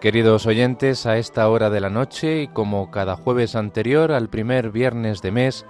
Queridos 0.00 0.46
oyentes, 0.46 1.06
a 1.06 1.18
esta 1.18 1.48
hora 1.48 1.70
de 1.70 1.80
la 1.80 1.90
noche 1.90 2.42
y 2.42 2.48
como 2.48 2.92
cada 2.92 3.16
jueves 3.16 3.56
anterior 3.56 4.12
al 4.12 4.28
primer 4.28 4.70
viernes 4.70 5.22
de 5.22 5.32
mes, 5.32 5.66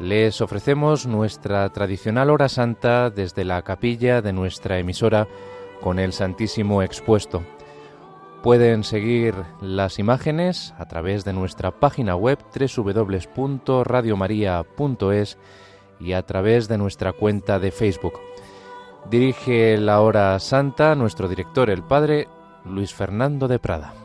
les 0.00 0.40
ofrecemos 0.40 1.06
nuestra 1.06 1.68
tradicional 1.68 2.30
hora 2.30 2.48
santa 2.48 3.10
desde 3.10 3.44
la 3.44 3.62
capilla 3.62 4.22
de 4.22 4.32
nuestra 4.32 4.80
emisora 4.80 5.28
con 5.80 6.00
el 6.00 6.12
Santísimo 6.12 6.82
expuesto. 6.82 7.44
Pueden 8.42 8.82
seguir 8.82 9.36
las 9.60 10.00
imágenes 10.00 10.74
a 10.76 10.86
través 10.86 11.24
de 11.24 11.32
nuestra 11.32 11.70
página 11.70 12.16
web 12.16 12.40
www.radiomaria.es 12.76 15.38
y 16.00 16.12
a 16.12 16.26
través 16.26 16.66
de 16.66 16.76
nuestra 16.76 17.12
cuenta 17.12 17.60
de 17.60 17.70
Facebook. 17.70 18.14
Dirige 19.08 19.78
la 19.78 20.00
hora 20.00 20.40
santa 20.40 20.96
nuestro 20.96 21.28
director, 21.28 21.70
el 21.70 21.84
Padre 21.84 22.26
Luis 22.64 22.92
Fernando 22.92 23.48
de 23.48 23.58
Prada. 23.58 23.99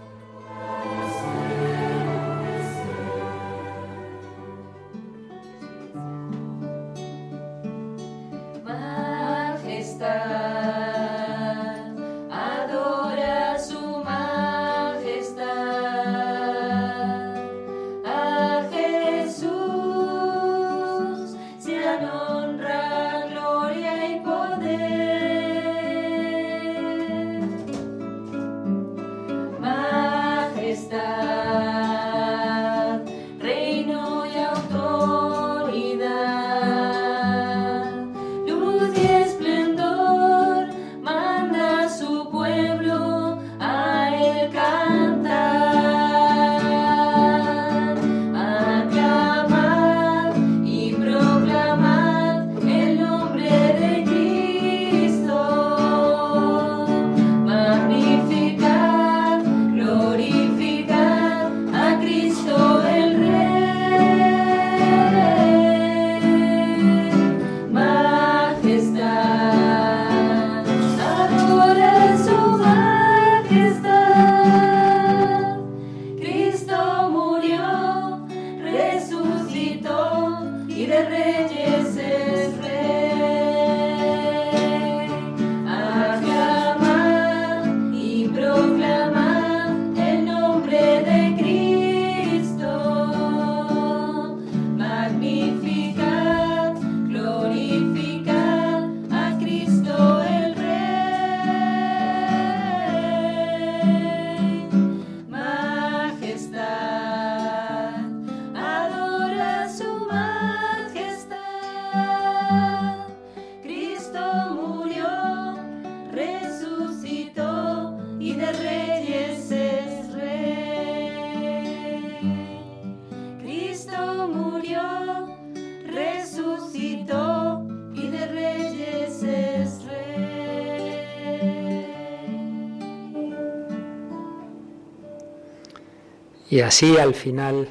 Y 136.56 136.62
así 136.62 136.96
al 136.96 137.16
final 137.16 137.68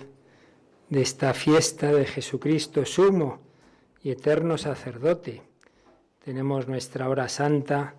de 0.91 1.01
esta 1.01 1.33
fiesta 1.33 1.91
de 1.91 2.05
Jesucristo, 2.05 2.85
sumo 2.85 3.41
y 4.03 4.11
eterno 4.11 4.59
sacerdote, 4.59 5.41
tenemos 6.23 6.69
nuestra 6.69 7.09
hora 7.09 7.31
santa 7.31 7.95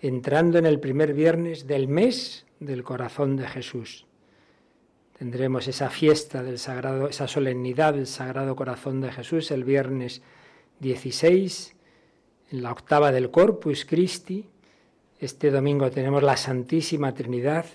entrando 0.00 0.56
en 0.56 0.64
el 0.64 0.80
primer 0.80 1.12
viernes 1.12 1.66
del 1.66 1.88
mes 1.88 2.46
del 2.58 2.84
corazón 2.84 3.36
de 3.36 3.48
Jesús. 3.48 4.06
Tendremos 5.18 5.68
esa 5.68 5.90
fiesta 5.90 6.42
del 6.42 6.58
sagrado, 6.58 7.10
esa 7.10 7.28
solemnidad 7.28 7.92
del 7.92 8.06
Sagrado 8.06 8.56
Corazón 8.56 9.02
de 9.02 9.12
Jesús 9.12 9.50
el 9.50 9.64
viernes 9.64 10.22
16 10.78 11.76
en 12.50 12.62
la 12.62 12.72
octava 12.72 13.12
del 13.12 13.30
Corpus 13.30 13.84
Christi. 13.84 14.48
Este 15.18 15.50
domingo 15.50 15.90
tenemos 15.90 16.22
la 16.22 16.38
Santísima 16.38 17.12
Trinidad 17.12 17.66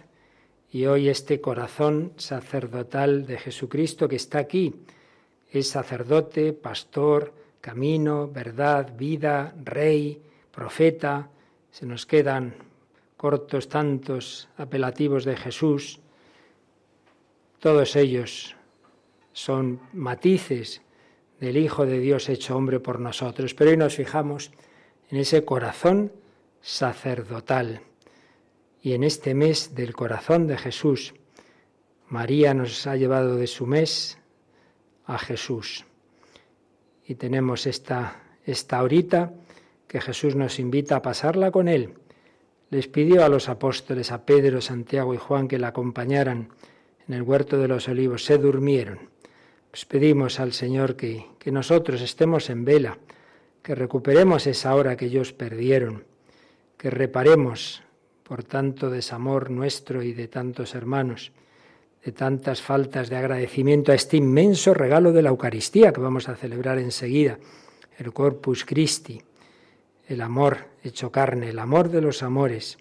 y 0.76 0.88
hoy 0.88 1.08
este 1.08 1.40
corazón 1.40 2.12
sacerdotal 2.18 3.26
de 3.26 3.38
Jesucristo 3.38 4.10
que 4.10 4.18
está 4.18 4.40
aquí 4.40 4.76
es 5.50 5.70
sacerdote, 5.70 6.52
pastor, 6.52 7.34
camino, 7.62 8.28
verdad, 8.28 8.94
vida, 8.98 9.56
rey, 9.64 10.22
profeta. 10.52 11.30
Se 11.72 11.86
nos 11.86 12.06
quedan 12.06 12.56
cortos 13.16 13.70
tantos 13.70 14.50
apelativos 14.58 15.24
de 15.24 15.38
Jesús. 15.38 16.02
Todos 17.60 17.96
ellos 17.96 18.58
son 19.32 19.80
matices 19.94 20.82
del 21.40 21.56
Hijo 21.56 21.86
de 21.86 22.00
Dios 22.00 22.28
hecho 22.28 22.58
hombre 22.58 22.82
por 22.82 23.00
nosotros. 23.00 23.54
Pero 23.54 23.72
hoy 23.72 23.78
nos 23.78 23.96
fijamos 23.96 24.52
en 25.10 25.20
ese 25.20 25.46
corazón 25.46 26.12
sacerdotal 26.60 27.80
y 28.86 28.94
en 28.94 29.04
este 29.04 29.34
mes 29.34 29.74
del 29.74 29.96
corazón 29.96 30.46
de 30.46 30.60
Jesús, 30.60 31.16
María 32.08 32.54
nos 32.54 32.86
ha 32.86 32.96
llevado 32.96 33.36
de 33.36 33.48
su 33.48 33.66
mes 33.66 34.20
a 35.08 35.18
Jesús. 35.18 35.86
Y 37.04 37.16
tenemos 37.16 37.66
esta, 37.66 38.22
esta 38.46 38.84
horita 38.84 39.34
que 39.88 40.00
Jesús 40.00 40.36
nos 40.36 40.60
invita 40.60 40.98
a 40.98 41.02
pasarla 41.02 41.50
con 41.50 41.68
Él. 41.68 41.96
Les 42.70 42.88
pidió 42.88 43.26
a 43.26 43.28
los 43.30 43.50
apóstoles, 43.50 44.12
a 44.12 44.24
Pedro, 44.24 44.62
Santiago 44.62 45.16
y 45.16 45.18
Juan, 45.18 45.48
que 45.48 45.58
la 45.58 45.70
acompañaran 45.70 46.50
en 47.08 47.14
el 47.16 47.24
huerto 47.24 47.58
de 47.58 47.68
los 47.68 47.88
olivos. 47.88 48.24
Se 48.24 48.38
durmieron. 48.38 49.10
Pues 49.72 49.86
pedimos 49.86 50.40
al 50.40 50.54
Señor 50.54 50.96
que, 50.96 51.26
que 51.40 51.52
nosotros 51.52 52.04
estemos 52.04 52.52
en 52.52 52.66
vela, 52.66 53.00
que 53.64 53.74
recuperemos 53.74 54.46
esa 54.46 54.76
hora 54.76 54.96
que 54.96 55.06
ellos 55.06 55.34
perdieron, 55.34 56.04
que 56.78 56.92
reparemos 56.92 57.82
por 58.28 58.44
tanto 58.44 58.90
desamor 58.90 59.52
nuestro 59.52 60.02
y 60.02 60.14
de 60.14 60.28
tantos 60.28 60.74
hermanos, 60.74 61.32
de 62.04 62.12
tantas 62.12 62.60
faltas 62.60 63.08
de 63.08 63.18
agradecimiento 63.18 63.92
a 63.92 63.96
este 63.96 64.18
inmenso 64.18 64.74
regalo 64.74 65.12
de 65.12 65.22
la 65.22 65.30
Eucaristía 65.30 65.94
que 65.94 66.02
vamos 66.02 66.28
a 66.28 66.36
celebrar 66.36 66.80
enseguida, 66.80 67.38
el 68.00 68.12
Corpus 68.14 68.66
Christi, 68.66 69.22
el 70.08 70.22
amor 70.22 70.58
hecho 70.84 71.12
carne, 71.12 71.50
el 71.50 71.60
amor 71.60 71.90
de 71.90 72.02
los 72.02 72.24
amores, 72.24 72.80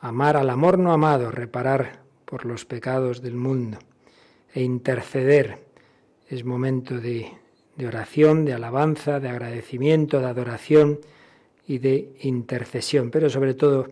amar 0.00 0.36
al 0.36 0.50
amor 0.50 0.78
no 0.78 0.92
amado, 0.92 1.30
reparar 1.30 2.00
por 2.26 2.44
los 2.44 2.66
pecados 2.66 3.22
del 3.22 3.36
mundo 3.36 3.78
e 4.52 4.62
interceder. 4.62 5.64
Es 6.28 6.44
momento 6.44 7.00
de, 7.00 7.32
de 7.76 7.86
oración, 7.86 8.44
de 8.44 8.52
alabanza, 8.52 9.18
de 9.18 9.30
agradecimiento, 9.30 10.20
de 10.20 10.26
adoración 10.26 11.00
y 11.66 11.78
de 11.78 12.16
intercesión, 12.20 13.10
pero 13.10 13.30
sobre 13.30 13.54
todo 13.54 13.88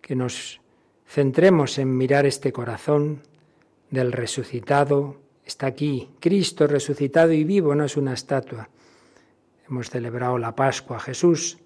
que 0.00 0.16
nos 0.16 0.60
centremos 1.06 1.78
en 1.78 1.96
mirar 1.96 2.26
este 2.26 2.52
corazón 2.52 3.22
del 3.90 4.12
resucitado. 4.12 5.16
Está 5.44 5.66
aquí, 5.66 6.10
Cristo 6.20 6.66
resucitado 6.66 7.32
y 7.32 7.44
vivo, 7.44 7.74
no 7.74 7.84
es 7.84 7.96
una 7.96 8.14
estatua. 8.14 8.68
Hemos 9.68 9.90
celebrado 9.90 10.38
la 10.38 10.54
Pascua, 10.54 10.98
Jesús 10.98 11.58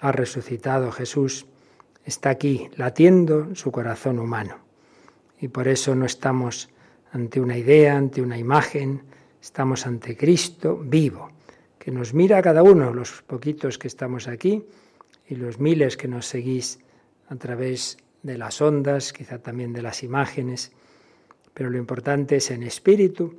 ha 0.00 0.12
resucitado, 0.12 0.90
Jesús 0.90 1.46
está 2.04 2.30
aquí, 2.30 2.68
latiendo 2.76 3.54
su 3.54 3.70
corazón 3.70 4.18
humano. 4.18 4.58
Y 5.40 5.48
por 5.48 5.68
eso 5.68 5.94
no 5.94 6.06
estamos 6.06 6.68
ante 7.12 7.40
una 7.40 7.56
idea, 7.56 7.96
ante 7.96 8.20
una 8.20 8.38
imagen, 8.38 9.02
estamos 9.40 9.86
ante 9.86 10.16
Cristo 10.16 10.76
vivo, 10.76 11.30
que 11.82 11.90
nos 11.90 12.14
mira 12.14 12.40
cada 12.42 12.62
uno, 12.62 12.94
los 12.94 13.22
poquitos 13.22 13.76
que 13.76 13.88
estamos 13.88 14.28
aquí 14.28 14.64
y 15.26 15.34
los 15.34 15.58
miles 15.58 15.96
que 15.96 16.06
nos 16.06 16.26
seguís 16.26 16.78
a 17.26 17.34
través 17.34 17.98
de 18.22 18.38
las 18.38 18.62
ondas, 18.62 19.12
quizá 19.12 19.40
también 19.40 19.72
de 19.72 19.82
las 19.82 20.04
imágenes, 20.04 20.70
pero 21.52 21.70
lo 21.70 21.78
importante 21.78 22.36
es 22.36 22.52
en 22.52 22.62
espíritu, 22.62 23.34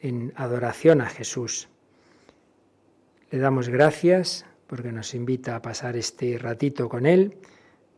en 0.00 0.32
adoración 0.36 1.02
a 1.02 1.10
Jesús. 1.10 1.68
Le 3.30 3.38
damos 3.38 3.68
gracias 3.68 4.46
porque 4.66 4.90
nos 4.90 5.14
invita 5.14 5.54
a 5.54 5.60
pasar 5.60 5.94
este 5.98 6.38
ratito 6.38 6.88
con 6.88 7.04
Él, 7.04 7.36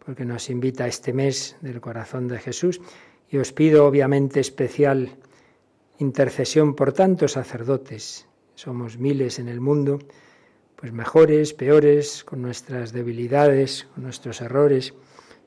porque 0.04 0.24
nos 0.24 0.50
invita 0.50 0.82
a 0.82 0.88
este 0.88 1.12
mes 1.12 1.58
del 1.60 1.80
corazón 1.80 2.26
de 2.26 2.40
Jesús. 2.40 2.80
Y 3.30 3.36
os 3.36 3.52
pido 3.52 3.86
obviamente 3.86 4.40
especial 4.40 5.10
intercesión 6.00 6.74
por 6.74 6.92
tantos 6.92 7.32
sacerdotes. 7.32 8.26
Somos 8.56 8.96
miles 8.96 9.38
en 9.38 9.48
el 9.48 9.60
mundo, 9.60 9.98
pues 10.76 10.90
mejores, 10.90 11.52
peores, 11.52 12.24
con 12.24 12.40
nuestras 12.40 12.90
debilidades, 12.90 13.86
con 13.94 14.04
nuestros 14.04 14.40
errores, 14.40 14.94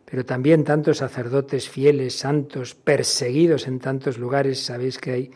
pero 0.05 0.23
también 0.25 0.63
tantos 0.63 0.97
sacerdotes 0.97 1.67
fieles, 1.67 2.15
santos, 2.15 2.75
perseguidos 2.75 3.65
en 3.65 3.79
tantos 3.79 4.19
lugares. 4.19 4.63
Sabéis 4.63 4.99
que 4.99 5.11
hay, 5.11 5.31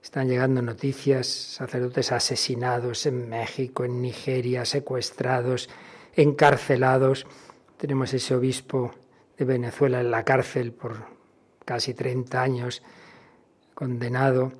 están 0.00 0.28
llegando 0.28 0.62
noticias, 0.62 1.26
sacerdotes 1.26 2.12
asesinados 2.12 3.06
en 3.06 3.28
México, 3.28 3.84
en 3.84 4.00
Nigeria, 4.00 4.64
secuestrados, 4.64 5.68
encarcelados. 6.14 7.26
Tenemos 7.76 8.14
ese 8.14 8.36
obispo 8.36 8.92
de 9.36 9.44
Venezuela 9.44 10.00
en 10.00 10.12
la 10.12 10.24
cárcel 10.24 10.70
por 10.70 11.06
casi 11.64 11.92
30 11.92 12.40
años, 12.40 12.84
condenado, 13.74 14.52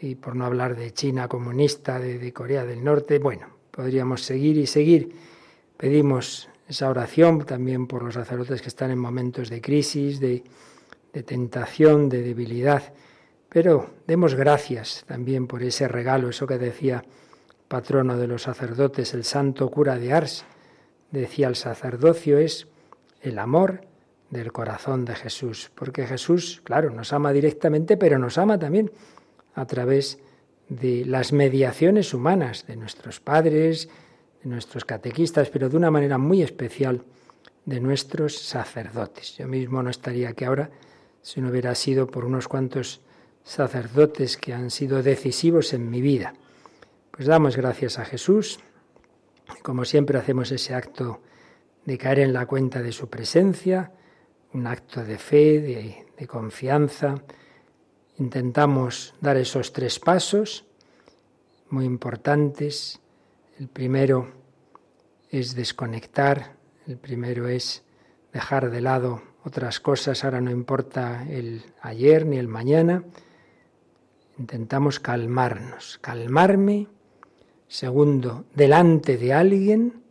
y 0.00 0.14
por 0.14 0.36
no 0.36 0.44
hablar 0.44 0.76
de 0.76 0.92
China 0.92 1.28
comunista, 1.28 1.98
de, 1.98 2.32
Corea 2.32 2.64
del 2.64 2.84
Norte. 2.84 3.18
Bueno, 3.18 3.48
podríamos 3.70 4.22
seguir 4.22 4.56
y 4.58 4.66
seguir. 4.66 5.14
Pedimos 5.76 6.48
esa 6.68 6.90
oración 6.90 7.44
también 7.44 7.86
por 7.86 8.02
los 8.02 8.14
sacerdotes 8.14 8.62
que 8.62 8.68
están 8.68 8.90
en 8.90 8.98
momentos 8.98 9.48
de 9.48 9.60
crisis, 9.60 10.20
de, 10.20 10.42
de 11.12 11.22
tentación, 11.22 12.08
de 12.08 12.22
debilidad. 12.22 12.92
Pero 13.48 13.90
demos 14.06 14.34
gracias 14.34 15.04
también 15.06 15.46
por 15.46 15.62
ese 15.62 15.88
regalo, 15.88 16.28
eso 16.28 16.46
que 16.46 16.58
decía 16.58 17.04
patrono 17.68 18.16
de 18.16 18.26
los 18.26 18.42
sacerdotes, 18.42 19.14
el 19.14 19.24
santo 19.24 19.70
cura 19.70 19.98
de 19.98 20.12
Ars. 20.12 20.44
Decía 21.10 21.48
el 21.48 21.56
sacerdocio 21.56 22.38
es 22.38 22.66
el 23.22 23.38
amor 23.38 23.82
del 24.30 24.52
corazón 24.52 25.04
de 25.04 25.14
Jesús, 25.14 25.70
porque 25.74 26.06
Jesús, 26.06 26.60
claro, 26.64 26.90
nos 26.90 27.12
ama 27.12 27.32
directamente, 27.32 27.96
pero 27.96 28.18
nos 28.18 28.38
ama 28.38 28.58
también 28.58 28.90
a 29.56 29.66
través 29.66 30.20
de 30.68 31.04
las 31.04 31.32
mediaciones 31.32 32.14
humanas 32.14 32.66
de 32.66 32.76
nuestros 32.76 33.18
padres, 33.18 33.88
nuestros 34.46 34.84
catequistas, 34.84 35.50
pero 35.50 35.68
de 35.68 35.76
una 35.76 35.90
manera 35.90 36.18
muy 36.18 36.42
especial 36.42 37.02
de 37.64 37.80
nuestros 37.80 38.38
sacerdotes. 38.38 39.36
Yo 39.36 39.48
mismo 39.48 39.82
no 39.82 39.90
estaría 39.90 40.30
aquí 40.30 40.44
ahora 40.44 40.70
si 41.20 41.40
no 41.40 41.50
hubiera 41.50 41.74
sido 41.74 42.06
por 42.06 42.24
unos 42.24 42.46
cuantos 42.46 43.00
sacerdotes 43.42 44.36
que 44.36 44.54
han 44.54 44.70
sido 44.70 45.02
decisivos 45.02 45.72
en 45.72 45.90
mi 45.90 46.00
vida. 46.00 46.34
Pues 47.10 47.26
damos 47.26 47.56
gracias 47.56 47.98
a 47.98 48.04
Jesús. 48.04 48.60
Como 49.62 49.84
siempre 49.84 50.18
hacemos 50.18 50.52
ese 50.52 50.74
acto 50.74 51.20
de 51.84 51.98
caer 51.98 52.20
en 52.20 52.32
la 52.32 52.46
cuenta 52.46 52.82
de 52.82 52.92
su 52.92 53.08
presencia, 53.08 53.92
un 54.52 54.66
acto 54.66 55.04
de 55.04 55.18
fe, 55.18 55.60
de, 55.60 56.06
de 56.16 56.26
confianza. 56.26 57.14
Intentamos 58.18 59.14
dar 59.20 59.36
esos 59.36 59.72
tres 59.72 59.98
pasos 59.98 60.64
muy 61.68 61.84
importantes 61.84 63.00
el 63.58 63.68
primero 63.68 64.28
es 65.30 65.54
desconectar, 65.54 66.56
el 66.86 66.98
primero 66.98 67.48
es 67.48 67.82
dejar 68.32 68.70
de 68.70 68.82
lado 68.82 69.22
otras 69.44 69.80
cosas, 69.80 70.24
ahora 70.24 70.42
no 70.42 70.50
importa 70.50 71.26
el 71.30 71.62
ayer 71.80 72.26
ni 72.26 72.36
el 72.36 72.48
mañana. 72.48 73.04
Intentamos 74.38 75.00
calmarnos, 75.00 75.98
calmarme. 76.02 76.88
Segundo, 77.66 78.44
delante 78.54 79.16
de 79.16 79.32
alguien, 79.32 80.02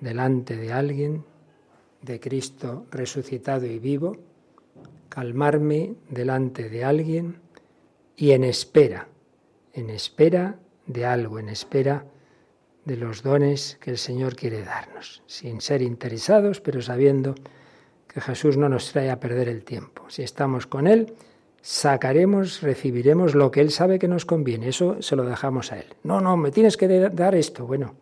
delante 0.00 0.56
de 0.56 0.72
alguien, 0.72 1.24
de 2.02 2.18
Cristo 2.18 2.86
resucitado 2.90 3.64
y 3.66 3.78
vivo, 3.78 4.16
calmarme 5.08 5.94
delante 6.08 6.68
de 6.68 6.84
alguien 6.84 7.40
y 8.16 8.32
en 8.32 8.44
espera, 8.44 9.08
en 9.72 9.90
espera 9.90 10.58
de 10.86 11.04
algo, 11.04 11.38
en 11.38 11.48
espera 11.48 12.06
de 12.84 12.96
los 12.96 13.22
dones 13.22 13.78
que 13.80 13.90
el 13.90 13.98
Señor 13.98 14.36
quiere 14.36 14.62
darnos, 14.62 15.22
sin 15.26 15.60
ser 15.60 15.82
interesados, 15.82 16.60
pero 16.60 16.82
sabiendo 16.82 17.34
que 18.06 18.20
Jesús 18.20 18.56
no 18.56 18.68
nos 18.68 18.92
trae 18.92 19.10
a 19.10 19.18
perder 19.18 19.48
el 19.48 19.64
tiempo. 19.64 20.04
Si 20.08 20.22
estamos 20.22 20.66
con 20.66 20.86
Él, 20.86 21.14
sacaremos, 21.62 22.60
recibiremos 22.60 23.34
lo 23.34 23.50
que 23.50 23.60
Él 23.60 23.70
sabe 23.70 23.98
que 23.98 24.06
nos 24.06 24.26
conviene. 24.26 24.68
Eso 24.68 25.00
se 25.00 25.16
lo 25.16 25.24
dejamos 25.24 25.72
a 25.72 25.78
Él. 25.78 25.86
No, 26.02 26.20
no, 26.20 26.36
me 26.36 26.50
tienes 26.50 26.76
que 26.76 26.86
dar 27.10 27.34
esto. 27.34 27.66
Bueno, 27.66 27.94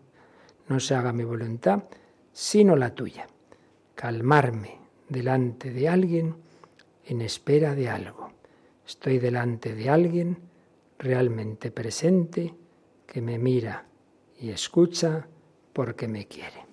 no 0.68 0.80
se 0.80 0.94
haga 0.94 1.12
mi 1.12 1.24
voluntad, 1.24 1.84
sino 2.32 2.76
la 2.76 2.94
tuya. 2.94 3.26
Calmarme 3.94 4.78
delante 5.08 5.70
de 5.70 5.88
alguien 5.88 6.34
en 7.06 7.20
espera 7.20 7.74
de 7.74 7.88
algo. 7.88 8.30
Estoy 8.86 9.18
delante 9.18 9.74
de 9.74 9.88
alguien 9.88 10.38
realmente 10.98 11.70
presente 11.70 12.54
que 13.06 13.20
me 13.20 13.38
mira 13.38 13.86
y 14.38 14.50
escucha 14.50 15.26
porque 15.72 16.08
me 16.08 16.26
quiere. 16.26 16.71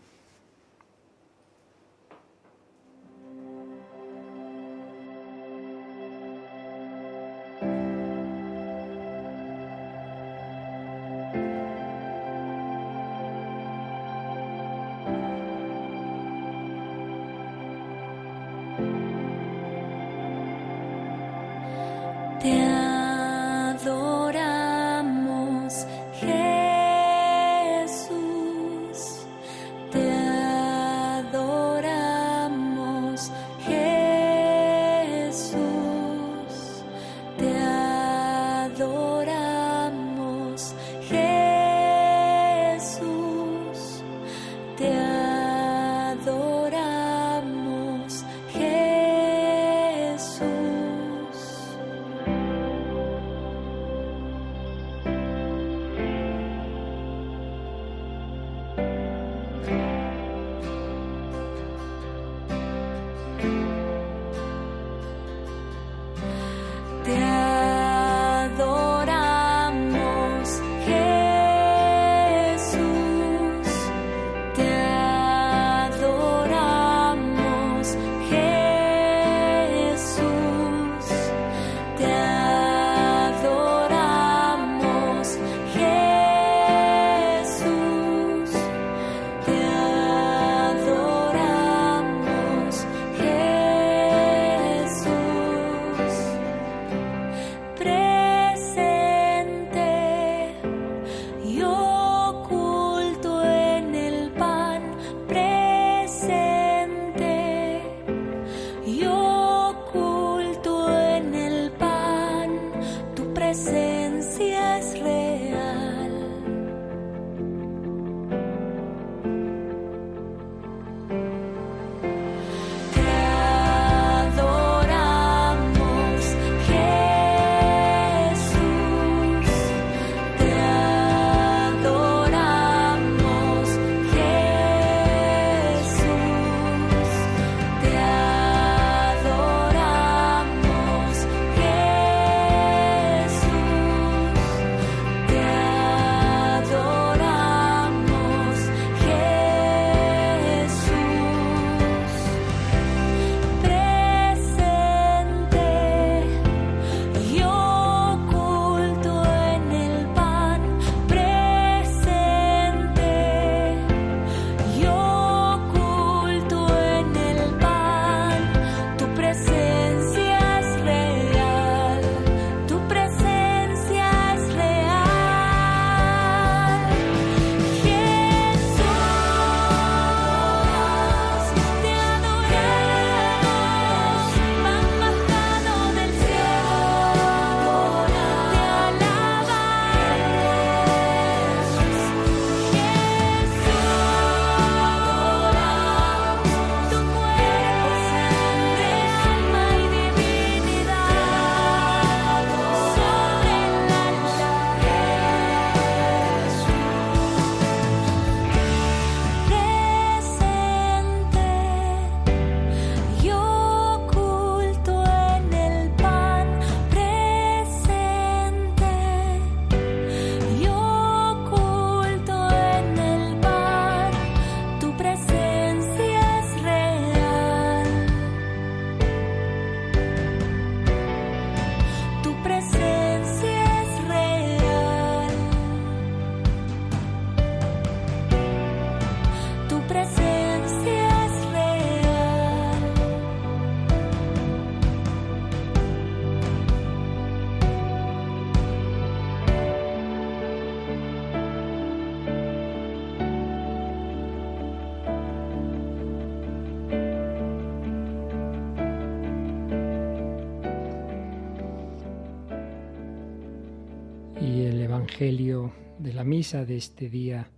Evangelio 265.20 265.74
de 265.98 266.14
la 266.14 266.24
misa 266.24 266.64
de 266.64 266.78
este 266.78 267.10
día 267.10 267.50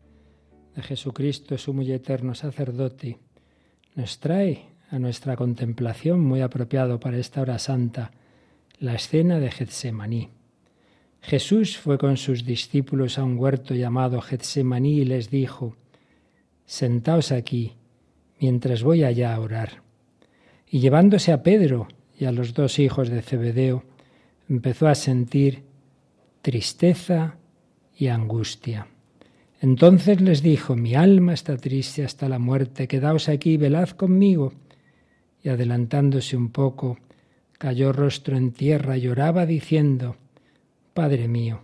de 0.76 0.82
Jesucristo, 0.82 1.60
sumo 1.60 1.84
y 1.84 1.92
eterno 1.92 2.34
sacerdote, 2.34 3.20
nos 3.94 4.20
trae 4.20 4.66
a 4.90 4.98
nuestra 4.98 5.36
contemplación, 5.36 6.22
muy 6.22 6.42
apropiado 6.42 7.00
para 7.00 7.20
esta 7.20 7.40
hora 7.40 7.60
santa, 7.60 8.14
la 8.80 8.96
escena 8.96 9.40
de 9.40 9.52
Getsemaní. 9.52 10.30
Jesús 11.22 11.78
fue 11.78 12.00
con 12.00 12.18
sus 12.18 12.46
discípulos 12.46 13.20
a 13.20 13.24
un 13.24 13.38
huerto 13.38 13.76
llamado 13.76 14.22
Getsemaní 14.22 14.98
y 15.02 15.06
les 15.06 15.30
dijo, 15.30 15.76
Sentaos 16.66 17.32
aquí, 17.32 17.74
mientras 18.40 18.82
voy 18.82 19.04
allá 19.04 19.36
a 19.36 19.40
orar. 19.40 19.84
Y 20.68 20.80
llevándose 20.80 21.32
a 21.32 21.44
Pedro 21.44 21.90
y 22.18 22.26
a 22.26 22.32
los 22.32 22.56
dos 22.56 22.80
hijos 22.80 23.10
de 23.10 23.22
Zebedeo, 23.22 23.84
empezó 24.50 24.88
a 24.88 24.96
sentir 24.96 25.62
tristeza 26.42 27.38
y 27.98 28.08
angustia. 28.08 28.88
Entonces 29.60 30.22
les 30.22 30.42
dijo, 30.42 30.76
mi 30.76 30.96
alma 30.96 31.34
está 31.34 31.56
triste 31.58 32.04
hasta 32.04 32.28
la 32.28 32.40
muerte, 32.40 32.88
quedaos 32.88 33.30
aquí, 33.30 33.58
velad 33.58 33.90
conmigo. 33.90 34.54
Y 35.44 35.50
adelantándose 35.50 36.36
un 36.36 36.50
poco, 36.50 36.98
cayó 37.58 37.94
rostro 37.94 38.38
en 38.38 38.52
tierra, 38.54 38.98
lloraba 38.98 39.46
diciendo, 39.46 40.16
Padre 40.94 41.28
mío, 41.28 41.62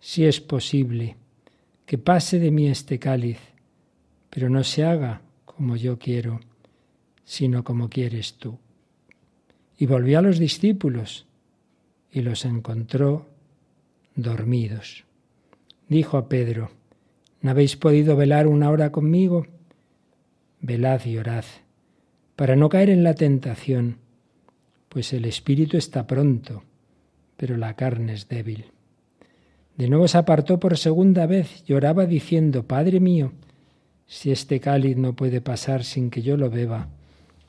si 0.00 0.24
es 0.26 0.40
posible, 0.40 1.16
que 1.86 1.98
pase 1.98 2.38
de 2.38 2.50
mí 2.50 2.68
este 2.68 2.98
cáliz, 2.98 3.38
pero 4.28 4.50
no 4.50 4.64
se 4.64 4.84
haga 4.84 5.22
como 5.44 5.76
yo 5.76 5.98
quiero, 5.98 6.40
sino 7.24 7.62
como 7.62 7.88
quieres 7.88 8.34
tú. 8.34 8.58
Y 9.78 9.86
volvió 9.86 10.18
a 10.18 10.22
los 10.22 10.38
discípulos 10.38 11.26
y 12.10 12.22
los 12.22 12.44
encontró 12.44 13.28
dormidos. 14.16 15.04
Dijo 15.90 16.18
a 16.18 16.28
Pedro, 16.28 16.70
¿no 17.40 17.50
habéis 17.50 17.76
podido 17.76 18.14
velar 18.14 18.46
una 18.46 18.70
hora 18.70 18.92
conmigo? 18.92 19.48
Velad 20.60 21.04
y 21.04 21.18
orad, 21.18 21.44
para 22.36 22.54
no 22.54 22.68
caer 22.68 22.90
en 22.90 23.02
la 23.02 23.14
tentación, 23.14 23.96
pues 24.88 25.12
el 25.12 25.24
espíritu 25.24 25.76
está 25.76 26.06
pronto, 26.06 26.62
pero 27.36 27.56
la 27.56 27.74
carne 27.74 28.12
es 28.12 28.28
débil. 28.28 28.66
De 29.76 29.88
nuevo 29.88 30.06
se 30.06 30.18
apartó 30.18 30.60
por 30.60 30.78
segunda 30.78 31.26
vez, 31.26 31.64
lloraba 31.64 32.06
diciendo, 32.06 32.62
Padre 32.62 33.00
mío, 33.00 33.32
si 34.06 34.30
este 34.30 34.60
cáliz 34.60 34.96
no 34.96 35.16
puede 35.16 35.40
pasar 35.40 35.82
sin 35.82 36.08
que 36.08 36.22
yo 36.22 36.36
lo 36.36 36.50
beba, 36.50 36.88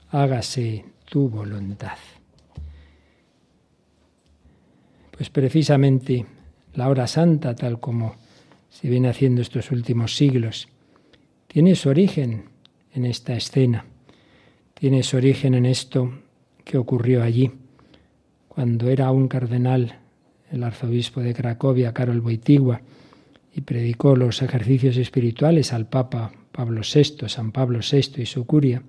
hágase 0.09 0.85
tu 1.05 1.29
voluntad. 1.29 1.99
Pues 5.11 5.29
precisamente 5.29 6.25
la 6.73 6.89
hora 6.89 7.05
santa, 7.05 7.53
tal 7.53 7.79
como 7.79 8.20
se 8.71 8.89
viene 8.89 9.09
haciendo 9.09 9.41
estos 9.41 9.69
últimos 9.69 10.15
siglos, 10.15 10.69
tiene 11.47 11.75
su 11.75 11.89
origen 11.89 12.45
en 12.93 13.05
esta 13.05 13.35
escena, 13.35 13.85
tiene 14.73 15.03
su 15.03 15.17
origen 15.17 15.53
en 15.53 15.65
esto 15.65 16.11
que 16.63 16.77
ocurrió 16.77 17.21
allí, 17.21 17.51
cuando 18.47 18.89
era 18.89 19.11
un 19.11 19.27
cardenal, 19.27 19.99
el 20.49 20.63
arzobispo 20.63 21.19
de 21.19 21.33
Cracovia, 21.33 21.93
Karol 21.93 22.21
Wojtyła, 22.21 22.81
y 23.53 23.61
predicó 23.61 24.15
los 24.15 24.41
ejercicios 24.41 24.95
espirituales 24.97 25.73
al 25.73 25.87
Papa 25.87 26.31
Pablo 26.51 26.81
VI, 26.81 27.27
San 27.27 27.51
Pablo 27.51 27.79
VI 27.79 28.21
y 28.21 28.25
su 28.25 28.45
curia, 28.45 28.81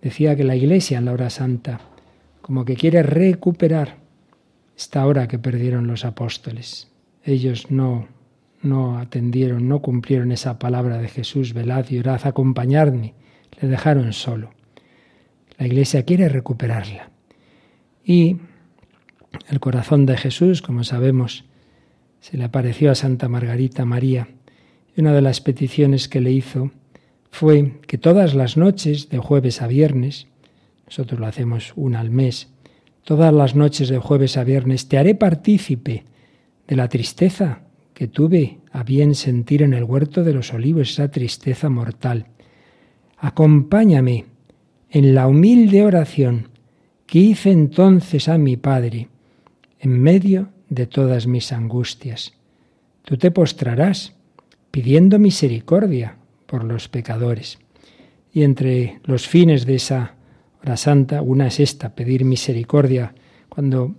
decía 0.00 0.34
que 0.34 0.44
la 0.44 0.56
Iglesia 0.56 0.98
en 0.98 1.04
la 1.04 1.12
hora 1.12 1.30
santa 1.30 1.80
como 2.40 2.64
que 2.64 2.76
quiere 2.76 3.02
recuperar 3.02 3.98
esta 4.76 5.06
hora 5.06 5.28
que 5.28 5.38
perdieron 5.38 5.86
los 5.86 6.04
apóstoles. 6.04 6.88
Ellos 7.24 7.70
no, 7.70 8.08
no 8.62 8.98
atendieron, 8.98 9.68
no 9.68 9.80
cumplieron 9.80 10.32
esa 10.32 10.58
palabra 10.58 10.98
de 10.98 11.08
Jesús, 11.08 11.52
velad 11.52 11.86
y 11.90 11.98
orad, 11.98 12.20
acompañadme, 12.24 13.14
le 13.60 13.68
dejaron 13.68 14.12
solo. 14.12 14.50
La 15.58 15.66
Iglesia 15.66 16.04
quiere 16.04 16.28
recuperarla. 16.28 17.10
Y 18.04 18.38
el 19.48 19.60
corazón 19.60 20.06
de 20.06 20.16
Jesús, 20.16 20.62
como 20.62 20.84
sabemos, 20.84 21.44
se 22.20 22.36
le 22.36 22.44
apareció 22.44 22.90
a 22.90 22.94
Santa 22.94 23.28
Margarita 23.28 23.84
María 23.84 24.28
y 24.96 25.00
una 25.00 25.12
de 25.12 25.22
las 25.22 25.40
peticiones 25.40 26.08
que 26.08 26.20
le 26.20 26.32
hizo 26.32 26.70
fue 27.30 27.80
que 27.86 27.98
todas 27.98 28.34
las 28.34 28.56
noches, 28.56 29.08
de 29.10 29.18
jueves 29.18 29.60
a 29.60 29.66
viernes, 29.66 30.26
nosotros 30.86 31.20
lo 31.20 31.26
hacemos 31.26 31.72
una 31.76 32.00
al 32.00 32.10
mes, 32.10 32.48
todas 33.04 33.32
las 33.32 33.54
noches 33.54 33.88
de 33.88 33.98
jueves 33.98 34.36
a 34.36 34.44
viernes, 34.44 34.88
te 34.88 34.98
haré 34.98 35.14
partícipe 35.14 36.04
de 36.66 36.76
la 36.76 36.88
tristeza 36.88 37.65
que 37.96 38.08
tuve 38.08 38.58
a 38.72 38.82
bien 38.82 39.14
sentir 39.14 39.62
en 39.62 39.72
el 39.72 39.82
huerto 39.82 40.22
de 40.22 40.34
los 40.34 40.52
olivos, 40.52 40.90
esa 40.90 41.10
tristeza 41.10 41.70
mortal. 41.70 42.26
Acompáñame 43.16 44.26
en 44.90 45.14
la 45.14 45.26
humilde 45.26 45.82
oración 45.82 46.50
que 47.06 47.20
hice 47.20 47.52
entonces 47.52 48.28
a 48.28 48.36
mi 48.36 48.58
Padre, 48.58 49.08
en 49.80 49.98
medio 49.98 50.50
de 50.68 50.86
todas 50.86 51.26
mis 51.26 51.52
angustias. 51.52 52.34
Tú 53.02 53.16
te 53.16 53.30
postrarás 53.30 54.14
pidiendo 54.70 55.18
misericordia 55.18 56.18
por 56.44 56.64
los 56.64 56.88
pecadores. 56.88 57.58
Y 58.30 58.42
entre 58.42 59.00
los 59.04 59.26
fines 59.26 59.64
de 59.64 59.76
esa 59.76 60.16
la 60.62 60.76
santa, 60.76 61.22
una 61.22 61.46
es 61.46 61.60
esta, 61.60 61.94
pedir 61.94 62.26
misericordia 62.26 63.14
cuando 63.48 63.94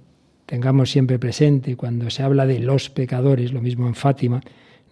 tengamos 0.48 0.90
siempre 0.90 1.20
presente, 1.20 1.76
cuando 1.76 2.10
se 2.10 2.24
habla 2.24 2.48
de 2.48 2.60
los 2.60 2.90
pecadores, 2.90 3.54
lo 3.54 3.62
mismo 3.62 3.86
en 3.86 3.94
Fátima, 3.94 4.42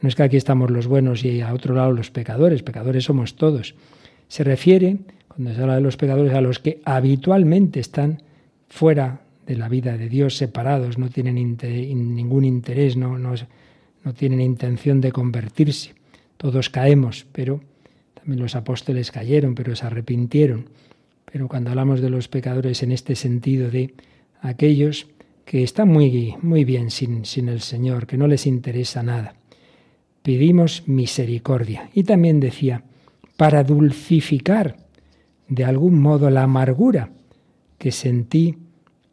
no 0.01 0.09
es 0.09 0.15
que 0.15 0.23
aquí 0.23 0.37
estamos 0.37 0.69
los 0.69 0.85
buenos 0.85 1.23
y 1.23 1.41
a 1.41 1.53
otro 1.53 1.73
lado 1.73 1.93
los 1.93 2.11
pecadores, 2.11 2.61
pecadores 2.61 3.05
somos 3.05 3.37
todos. 3.37 3.73
Se 4.27 4.43
refiere, 4.43 4.97
cuando 5.29 5.55
se 5.55 5.61
habla 5.61 5.75
de 5.75 5.81
los 5.81 5.97
pecadores, 5.97 6.33
a 6.33 6.41
los 6.41 6.59
que 6.59 6.81
habitualmente 6.83 7.79
están 7.79 8.21
fuera 8.67 9.21
de 9.47 9.55
la 9.55 9.69
vida 9.69 9.97
de 9.97 10.09
Dios, 10.09 10.35
separados, 10.35 10.97
no 10.97 11.09
tienen 11.09 11.35
ningún 11.35 12.43
interés, 12.43 12.97
no, 12.97 13.17
no, 13.17 13.33
tienen 14.13 14.41
intención 14.41 14.99
de 14.99 15.13
convertirse. 15.13 15.93
Todos 16.35 16.69
caemos, 16.69 17.25
pero 17.31 17.61
también 18.13 18.41
los 18.41 18.55
apóstoles 18.55 19.09
cayeron, 19.09 19.55
pero 19.55 19.73
se 19.75 19.85
arrepintieron. 19.85 20.65
Pero 21.31 21.47
cuando 21.47 21.69
hablamos 21.69 22.01
de 22.01 22.09
los 22.09 22.27
pecadores 22.27 22.83
en 22.83 22.91
este 22.91 23.15
sentido 23.15 23.69
de 23.69 23.93
aquellos 24.41 25.07
que 25.45 25.63
están 25.63 25.89
muy, 25.89 26.35
muy 26.41 26.65
bien 26.65 26.89
sin, 26.89 27.23
sin 27.23 27.49
el 27.49 27.61
Señor, 27.61 28.07
que 28.07 28.17
no 28.17 28.27
les 28.27 28.47
interesa 28.47 29.03
nada, 29.03 29.35
pedimos 30.23 30.87
misericordia. 30.87 31.89
Y 31.93 32.03
también 32.03 32.39
decía, 32.39 32.83
para 33.37 33.63
dulcificar 33.63 34.77
de 35.47 35.63
algún 35.63 36.01
modo 36.01 36.29
la 36.31 36.43
amargura 36.43 37.11
que 37.77 37.91
sentí 37.91 38.57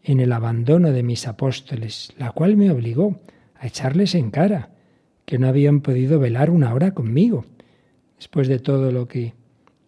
en 0.02 0.20
el 0.20 0.32
abandono 0.32 0.90
de 0.90 1.02
mis 1.02 1.28
apóstoles, 1.28 2.12
la 2.16 2.32
cual 2.32 2.56
me 2.56 2.70
obligó 2.70 3.20
a 3.54 3.66
echarles 3.66 4.14
en 4.14 4.30
cara 4.30 4.70
que 5.24 5.38
no 5.38 5.46
habían 5.46 5.80
podido 5.80 6.18
velar 6.18 6.50
una 6.50 6.72
hora 6.74 6.92
conmigo, 6.92 7.44
después 8.16 8.48
de 8.48 8.58
todo 8.58 8.90
lo 8.90 9.06
que 9.06 9.34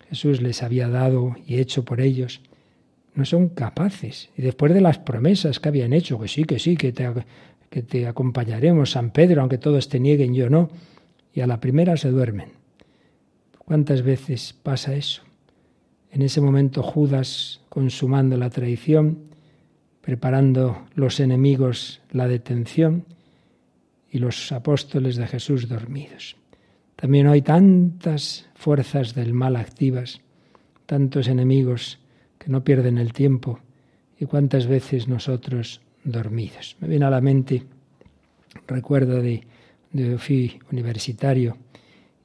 Jesús 0.08 0.42
les 0.42 0.62
había 0.62 0.88
dado 0.88 1.36
y 1.46 1.58
hecho 1.58 1.84
por 1.84 2.00
ellos, 2.00 2.40
no 3.14 3.25
son 3.25 3.49
capaces. 3.50 4.30
Y 4.37 4.42
después 4.42 4.75
de 4.75 4.80
las 4.80 4.99
promesas 4.99 5.61
que 5.61 5.68
habían 5.68 5.92
hecho, 5.92 6.18
que 6.21 6.28
sí, 6.28 6.44
que 6.44 6.59
sí, 6.59 6.76
que 6.76 6.92
te, 6.92 7.09
que 7.71 7.83
te 7.83 8.06
acompañaremos, 8.06 8.92
San 8.92 9.11
Pedro, 9.11 9.40
aunque 9.40 9.59
todos 9.59 9.88
te 9.88 10.00
nieguen, 10.00 10.35
yo 10.35 10.50
no, 10.50 10.71
y 11.33 11.40
a 11.40 11.47
la 11.47 11.61
primera 11.61 11.97
se 11.97 12.11
duermen. 12.11 12.52
¿Cuántas 13.59 14.02
veces 14.02 14.52
pasa 14.52 14.94
eso? 14.94 15.23
En 16.11 16.23
ese 16.23 16.40
momento 16.40 16.83
Judas 16.83 17.61
consumando 17.68 18.37
la 18.37 18.50
traición, 18.50 19.35
preparando 20.00 20.87
los 20.94 21.18
enemigos 21.18 22.02
la 22.11 22.28
detención 22.28 23.06
y 24.11 24.18
los 24.18 24.52
apóstoles 24.52 25.16
de 25.16 25.26
Jesús 25.26 25.68
dormidos. 25.68 26.37
También 26.94 27.27
hay 27.27 27.42
tantas 27.42 28.46
fuerzas 28.55 29.14
del 29.14 29.33
mal 29.33 29.57
activas, 29.57 30.20
tantos 30.87 31.27
enemigos 31.27 31.98
que 32.44 32.50
no 32.50 32.62
pierden 32.62 32.98
el 32.98 33.12
tiempo 33.12 33.59
y 34.18 34.26
cuántas 34.26 34.66
veces 34.66 35.09
nosotros 35.09 35.80
dormidos. 36.04 36.76
Me 36.80 36.88
viene 36.88 37.07
a 37.07 37.11
la 37.11 37.20
mente, 37.20 37.62
recuerdo 38.66 39.22
de, 39.22 39.46
de 39.92 40.18
fui 40.18 40.61
universitario 40.70 41.57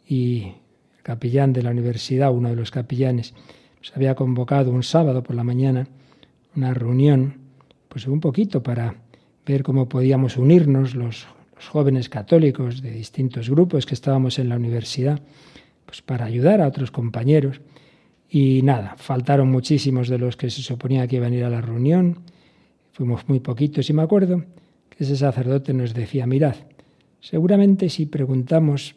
y 0.07 0.43
el 0.97 1.03
capellán 1.03 1.53
de 1.53 1.63
la 1.63 1.71
universidad, 1.71 2.31
uno 2.31 2.49
de 2.49 2.55
los 2.55 2.71
capellanes, 2.71 3.33
se 3.81 3.93
había 3.95 4.15
convocado 4.15 4.71
un 4.71 4.83
sábado 4.83 5.23
por 5.23 5.35
la 5.35 5.43
mañana 5.43 5.87
una 6.55 6.73
reunión, 6.73 7.35
pues 7.87 8.05
un 8.07 8.19
poquito 8.19 8.61
para 8.61 8.95
ver 9.45 9.63
cómo 9.63 9.87
podíamos 9.87 10.35
unirnos 10.35 10.95
los 10.95 11.27
los 11.59 11.67
jóvenes 11.67 12.07
católicos 12.07 12.81
de 12.81 12.91
distintos 12.91 13.49
grupos 13.49 13.85
que 13.85 13.93
estábamos 13.93 14.39
en 14.39 14.47
la 14.47 14.55
universidad, 14.55 15.19
pues 15.85 16.01
para 16.01 16.23
ayudar 16.23 16.61
a 16.61 16.67
otros 16.67 16.89
compañeros. 16.89 17.59
Y 18.29 18.61
nada, 18.61 18.95
faltaron 18.97 19.49
muchísimos 19.49 20.07
de 20.07 20.19
los 20.19 20.37
que 20.37 20.49
se 20.49 20.61
suponía 20.61 21.07
que 21.07 21.15
iban 21.15 21.33
a 21.33 21.35
ir 21.35 21.43
a 21.43 21.49
la 21.49 21.61
reunión, 21.61 22.19
fuimos 22.91 23.27
muy 23.27 23.39
poquitos 23.39 23.89
y 23.89 23.93
me 23.93 24.03
acuerdo 24.03 24.43
que 24.89 25.03
ese 25.03 25.15
sacerdote 25.15 25.73
nos 25.73 25.93
decía, 25.93 26.27
mirad, 26.27 26.55
Seguramente 27.21 27.89
si 27.89 28.05
preguntamos 28.05 28.95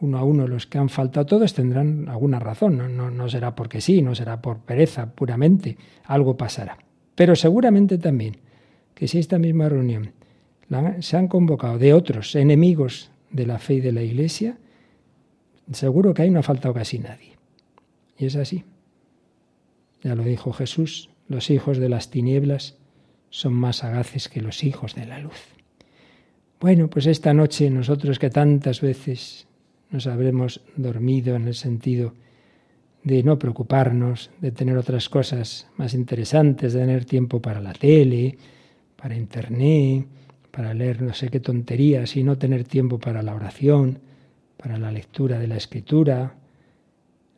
uno 0.00 0.18
a 0.18 0.24
uno 0.24 0.48
los 0.48 0.66
que 0.66 0.78
han 0.78 0.88
faltado, 0.88 1.26
todos 1.26 1.54
tendrán 1.54 2.08
alguna 2.08 2.38
razón, 2.38 2.96
no, 2.96 3.28
será 3.28 3.54
porque 3.54 3.80
sí, 3.80 4.02
no 4.02 4.14
será 4.14 4.42
por 4.42 4.58
pereza 4.58 5.14
puramente, 5.14 5.78
algo 6.04 6.36
pasará. 6.36 6.76
Pero 7.14 7.36
seguramente 7.36 7.96
también 7.98 8.36
que 8.94 9.06
si 9.08 9.18
esta 9.18 9.38
misma 9.38 9.68
reunión 9.68 10.12
se 11.00 11.16
han 11.16 11.28
convocado 11.28 11.78
de 11.78 11.94
otros 11.94 12.34
enemigos 12.34 13.10
de 13.30 13.46
la 13.46 13.58
fe 13.58 13.74
y 13.74 13.80
de 13.80 13.92
la 13.92 14.02
Iglesia, 14.02 14.58
seguro 15.72 16.12
que 16.12 16.22
ahí 16.22 16.30
no 16.30 16.40
ha 16.40 16.42
faltado 16.42 16.74
casi 16.74 16.98
nadie. 16.98 17.33
Y 18.18 18.26
es 18.26 18.36
así. 18.36 18.64
Ya 20.02 20.14
lo 20.14 20.22
dijo 20.22 20.52
Jesús, 20.52 21.10
los 21.28 21.50
hijos 21.50 21.78
de 21.78 21.88
las 21.88 22.10
tinieblas 22.10 22.76
son 23.30 23.54
más 23.54 23.76
sagaces 23.76 24.28
que 24.28 24.40
los 24.40 24.62
hijos 24.62 24.94
de 24.94 25.06
la 25.06 25.18
luz. 25.18 25.54
Bueno, 26.60 26.88
pues 26.88 27.06
esta 27.06 27.34
noche 27.34 27.68
nosotros 27.70 28.18
que 28.18 28.30
tantas 28.30 28.80
veces 28.80 29.48
nos 29.90 30.06
habremos 30.06 30.60
dormido 30.76 31.36
en 31.36 31.48
el 31.48 31.54
sentido 31.54 32.14
de 33.02 33.22
no 33.22 33.38
preocuparnos, 33.38 34.30
de 34.40 34.50
tener 34.50 34.76
otras 34.76 35.08
cosas 35.08 35.68
más 35.76 35.94
interesantes, 35.94 36.72
de 36.72 36.80
tener 36.80 37.04
tiempo 37.04 37.40
para 37.40 37.60
la 37.60 37.72
tele, 37.72 38.38
para 38.96 39.16
internet, 39.16 40.06
para 40.50 40.72
leer 40.72 41.02
no 41.02 41.12
sé 41.12 41.28
qué 41.28 41.40
tonterías 41.40 42.16
y 42.16 42.22
no 42.22 42.38
tener 42.38 42.64
tiempo 42.64 42.98
para 42.98 43.22
la 43.22 43.34
oración, 43.34 43.98
para 44.56 44.78
la 44.78 44.90
lectura 44.90 45.38
de 45.38 45.48
la 45.48 45.56
escritura, 45.56 46.36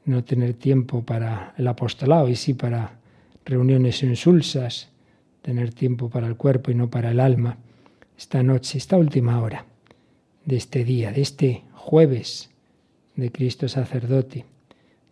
no 0.06 0.24
tener 0.24 0.54
tiempo 0.54 1.02
para 1.04 1.54
el 1.58 1.68
apostolado 1.68 2.28
y 2.28 2.36
sí 2.36 2.54
para 2.54 2.98
reuniones 3.44 4.02
insulsas, 4.02 4.88
tener 5.42 5.72
tiempo 5.72 6.08
para 6.08 6.26
el 6.26 6.36
cuerpo 6.36 6.70
y 6.70 6.74
no 6.74 6.88
para 6.88 7.10
el 7.10 7.20
alma. 7.20 7.58
Esta 8.16 8.42
noche, 8.42 8.78
esta 8.78 8.96
última 8.96 9.40
hora 9.40 9.66
de 10.44 10.56
este 10.56 10.84
día, 10.84 11.12
de 11.12 11.20
este 11.20 11.64
jueves 11.72 12.50
de 13.16 13.30
Cristo 13.30 13.68
sacerdote. 13.68 14.44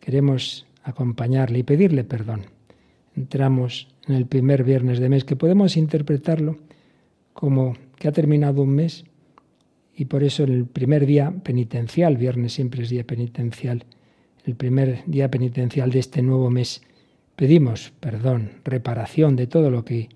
Queremos 0.00 0.66
acompañarle 0.82 1.60
y 1.60 1.62
pedirle 1.62 2.04
perdón. 2.04 2.42
Entramos 3.16 3.88
en 4.06 4.14
el 4.14 4.26
primer 4.26 4.64
viernes 4.64 4.98
de 4.98 5.08
mes, 5.08 5.24
que 5.24 5.36
podemos 5.36 5.76
interpretarlo 5.76 6.56
como 7.32 7.76
que 7.96 8.08
ha 8.08 8.12
terminado 8.12 8.62
un 8.62 8.70
mes 8.70 9.04
y 9.96 10.06
por 10.06 10.24
eso 10.24 10.44
el 10.44 10.66
primer 10.66 11.06
día 11.06 11.32
penitencial, 11.42 12.16
viernes 12.16 12.52
siempre 12.52 12.82
es 12.82 12.90
día 12.90 13.04
penitencial, 13.04 13.84
el 14.44 14.54
primer 14.56 15.02
día 15.06 15.30
penitencial 15.30 15.90
de 15.90 15.98
este 15.98 16.22
nuevo 16.22 16.50
mes, 16.50 16.82
pedimos 17.34 17.92
perdón, 18.00 18.50
reparación 18.64 19.36
de 19.36 19.46
todo 19.46 19.70
lo 19.70 19.84
que 19.84 20.08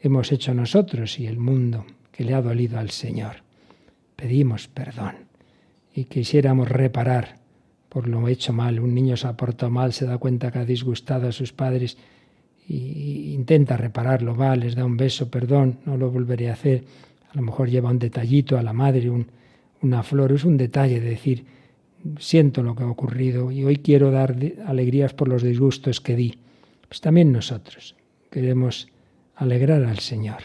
hemos 0.00 0.32
hecho 0.32 0.54
nosotros 0.54 1.18
y 1.20 1.26
el 1.26 1.38
mundo 1.38 1.86
que 2.10 2.24
le 2.24 2.34
ha 2.34 2.42
dolido 2.42 2.78
al 2.78 2.90
Señor. 2.90 3.42
Pedimos 4.16 4.68
perdón 4.68 5.14
y 5.94 6.04
quisiéramos 6.04 6.68
reparar 6.68 7.38
por 7.88 8.08
lo 8.08 8.26
hecho 8.28 8.52
mal. 8.52 8.80
Un 8.80 8.94
niño 8.94 9.16
se 9.16 9.26
ha 9.26 9.36
portado 9.36 9.70
mal, 9.70 9.92
se 9.92 10.06
da 10.06 10.18
cuenta 10.18 10.50
que 10.50 10.58
ha 10.58 10.64
disgustado 10.64 11.28
a 11.28 11.32
sus 11.32 11.52
padres 11.52 11.96
y 12.68 13.34
intenta 13.34 13.76
repararlo, 13.76 14.36
va, 14.36 14.54
les 14.54 14.74
da 14.74 14.84
un 14.84 14.96
beso, 14.96 15.28
perdón, 15.28 15.78
no 15.86 15.96
lo 15.96 16.10
volveré 16.10 16.50
a 16.50 16.52
hacer. 16.52 16.84
A 17.30 17.36
lo 17.36 17.42
mejor 17.42 17.68
lleva 17.68 17.90
un 17.90 17.98
detallito 17.98 18.58
a 18.58 18.62
la 18.62 18.72
madre, 18.72 19.10
una 19.82 20.02
flor, 20.02 20.32
es 20.32 20.44
un 20.44 20.56
detalle 20.56 21.00
de 21.00 21.10
decir, 21.10 21.44
siento 22.18 22.62
lo 22.62 22.74
que 22.74 22.82
ha 22.82 22.88
ocurrido 22.88 23.50
y 23.50 23.64
hoy 23.64 23.76
quiero 23.76 24.10
dar 24.10 24.36
alegrías 24.66 25.14
por 25.14 25.28
los 25.28 25.42
disgustos 25.42 26.00
que 26.00 26.16
di. 26.16 26.38
Pues 26.88 27.00
también 27.00 27.32
nosotros 27.32 27.94
queremos 28.30 28.88
alegrar 29.36 29.84
al 29.84 29.98
Señor. 29.98 30.42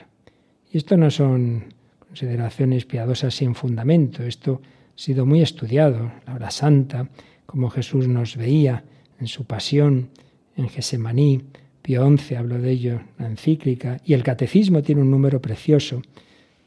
Y 0.71 0.77
esto 0.77 0.97
no 0.97 1.11
son 1.11 1.65
consideraciones 1.99 2.85
piadosas 2.85 3.35
sin 3.35 3.55
fundamento, 3.55 4.23
esto 4.23 4.61
sido 4.95 5.25
muy 5.25 5.41
estudiado, 5.41 6.11
la 6.25 6.35
hora 6.35 6.51
santa, 6.51 7.09
como 7.45 7.69
Jesús 7.69 8.07
nos 8.07 8.37
veía 8.37 8.83
en 9.19 9.27
su 9.27 9.45
pasión, 9.45 10.09
en 10.55 10.69
Gesemaní, 10.69 11.43
Pío 11.81 12.17
XI 12.17 12.35
habló 12.35 12.59
de 12.59 12.71
ello 12.71 12.93
en 12.93 13.07
la 13.19 13.27
encíclica, 13.27 14.01
y 14.05 14.13
el 14.13 14.23
catecismo 14.23 14.81
tiene 14.81 15.01
un 15.01 15.11
número 15.11 15.41
precioso 15.41 16.01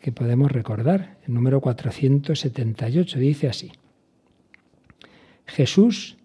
que 0.01 0.13
podemos 0.13 0.53
recordar, 0.53 1.17
el 1.27 1.35
número 1.35 1.61
478, 1.61 3.19
dice 3.19 3.49
así. 3.49 3.73
Jesús, 5.49 6.17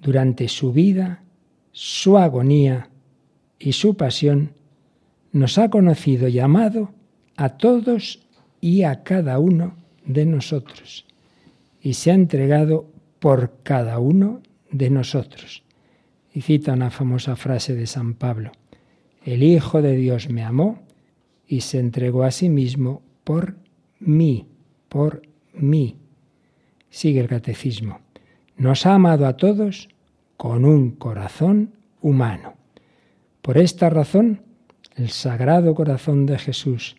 durante 0.00 0.48
su 0.48 0.72
vida, 0.72 1.24
su 1.72 2.16
agonía 2.16 2.90
y 3.58 3.72
su 3.72 3.96
pasión, 3.96 4.52
nos 5.32 5.58
ha 5.58 5.68
conocido 5.68 6.28
y 6.28 6.38
amado 6.38 6.92
a 7.36 7.50
todos 7.50 8.26
y 8.60 8.84
a 8.84 9.02
cada 9.02 9.38
uno 9.38 9.74
de 10.04 10.24
nosotros 10.24 11.06
y 11.86 11.94
se 11.94 12.10
ha 12.10 12.14
entregado 12.14 12.90
por 13.20 13.62
cada 13.62 13.98
uno 13.98 14.42
de 14.70 14.90
nosotros. 14.90 15.62
Y 16.32 16.40
cita 16.40 16.72
una 16.72 16.90
famosa 16.90 17.36
frase 17.36 17.74
de 17.74 17.86
San 17.86 18.14
Pablo, 18.14 18.52
el 19.24 19.42
Hijo 19.42 19.82
de 19.82 19.96
Dios 19.96 20.28
me 20.28 20.42
amó 20.42 20.82
y 21.46 21.60
se 21.60 21.78
entregó 21.78 22.24
a 22.24 22.30
sí 22.30 22.48
mismo 22.48 23.02
por 23.24 23.56
mí, 24.00 24.46
por 24.88 25.22
mí. 25.54 25.96
Sigue 26.90 27.20
el 27.20 27.28
catecismo. 27.28 28.05
Nos 28.56 28.86
ha 28.86 28.94
amado 28.94 29.26
a 29.26 29.36
todos 29.36 29.88
con 30.36 30.64
un 30.64 30.92
corazón 30.92 31.74
humano. 32.00 32.54
Por 33.42 33.58
esta 33.58 33.90
razón, 33.90 34.42
el 34.96 35.10
sagrado 35.10 35.74
corazón 35.74 36.24
de 36.24 36.38
Jesús, 36.38 36.96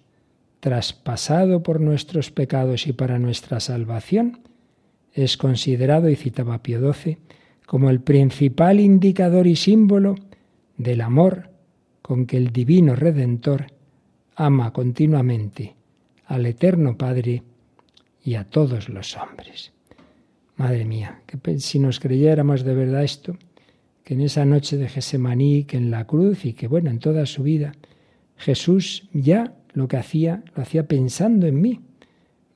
traspasado 0.60 1.64
por 1.64 1.82
nuestros 1.82 2.30
pecados 2.30 2.86
y 2.86 2.94
para 2.94 3.18
nuestra 3.18 3.60
salvación, 3.60 4.42
es 5.14 5.36
considerado, 5.36 6.10
y 6.10 6.16
citaba 6.16 6.62
Pío 6.62 6.94
XII, 6.94 7.18
como 7.66 7.90
el 7.90 8.02
principal 8.02 8.80
indicador 8.80 9.48
y 9.48 9.56
símbolo 9.56 10.16
del 10.78 11.02
amor 11.02 11.50
con 12.04 12.28
que 12.28 12.38
el 12.38 12.52
Divino 12.54 12.96
Redentor 12.96 13.68
ama 14.36 14.72
continuamente 14.72 15.76
al 16.28 16.46
Eterno 16.46 16.98
Padre 16.98 17.44
y 18.24 18.36
a 18.36 18.44
todos 18.44 18.90
los 18.90 19.18
hombres. 19.18 19.74
Madre 20.58 20.86
mía, 20.86 21.22
que 21.26 21.60
si 21.60 21.80
nos 21.80 22.00
creyéramos 22.00 22.64
de 22.64 22.74
verdad 22.74 23.04
esto, 23.04 23.38
que 24.04 24.16
en 24.16 24.22
esa 24.22 24.44
noche 24.44 24.78
de 24.78 24.90
Gesemaní, 24.90 25.64
que 25.64 25.78
en 25.78 25.92
la 25.92 26.06
cruz 26.06 26.46
y 26.46 26.54
que 26.54 26.68
bueno, 26.68 26.90
en 26.90 27.00
toda 27.00 27.26
su 27.26 27.44
vida, 27.44 27.74
Jesús 28.36 29.08
ya 29.14 29.56
lo 29.74 29.88
que 29.88 29.98
hacía, 29.98 30.44
lo 30.56 30.64
hacía 30.64 30.88
pensando 30.88 31.48
en 31.48 31.62
mí. 31.62 31.82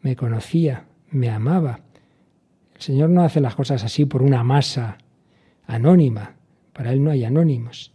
Me 0.01 0.15
conocía, 0.15 0.85
me 1.11 1.29
amaba, 1.29 1.81
el 2.81 2.85
Señor 2.85 3.11
no 3.11 3.21
hace 3.21 3.39
las 3.41 3.53
cosas 3.53 3.83
así 3.83 4.05
por 4.05 4.23
una 4.23 4.43
masa 4.43 4.97
anónima. 5.67 6.33
Para 6.73 6.91
Él 6.93 7.03
no 7.03 7.11
hay 7.11 7.23
anónimos. 7.25 7.93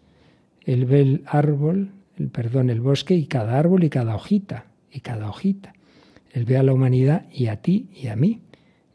Él 0.63 0.85
ve 0.85 1.01
el 1.01 1.25
árbol, 1.27 1.91
el 2.17 2.29
perdón, 2.29 2.71
el 2.71 2.81
bosque 2.81 3.17
y 3.17 3.27
cada 3.27 3.59
árbol 3.59 3.83
y 3.83 3.91
cada 3.91 4.15
hojita 4.15 4.67
y 4.93 5.01
cada 5.01 5.29
hojita. 5.29 5.73
Él 6.31 6.45
ve 6.45 6.57
a 6.57 6.63
la 6.63 6.73
humanidad 6.73 7.27
y 7.33 7.49
a 7.49 7.63
ti 7.63 7.89
y 7.93 8.07
a 8.07 8.15
mí. 8.15 8.43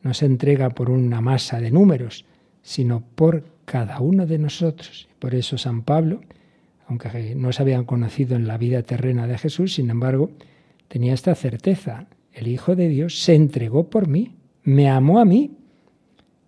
No 0.04 0.14
se 0.14 0.26
entrega 0.26 0.70
por 0.70 0.90
una 0.90 1.22
masa 1.22 1.60
de 1.60 1.72
números, 1.72 2.26
sino 2.62 3.04
por 3.16 3.44
cada 3.66 4.00
uno 4.00 4.26
de 4.26 4.38
nosotros. 4.38 5.08
Por 5.20 5.36
eso 5.36 5.58
San 5.58 5.84
Pablo, 5.84 6.22
aunque 6.88 7.36
no 7.36 7.52
se 7.52 7.62
habían 7.62 7.86
conocido 7.86 8.36
en 8.36 8.48
la 8.48 8.58
vida 8.58 8.82
terrena 8.84 9.28
de 9.28 9.38
Jesús, 9.38 9.76
sin 9.76 9.90
embargo, 9.90 10.32
tenía 10.88 11.14
esta 11.14 11.36
certeza. 11.36 12.08
El 12.34 12.48
Hijo 12.48 12.76
de 12.76 12.88
Dios 12.88 13.22
se 13.22 13.36
entregó 13.36 13.90
por 13.90 14.08
mí, 14.08 14.36
me 14.64 14.90
amó 14.90 15.20
a 15.20 15.26
mí 15.26 15.58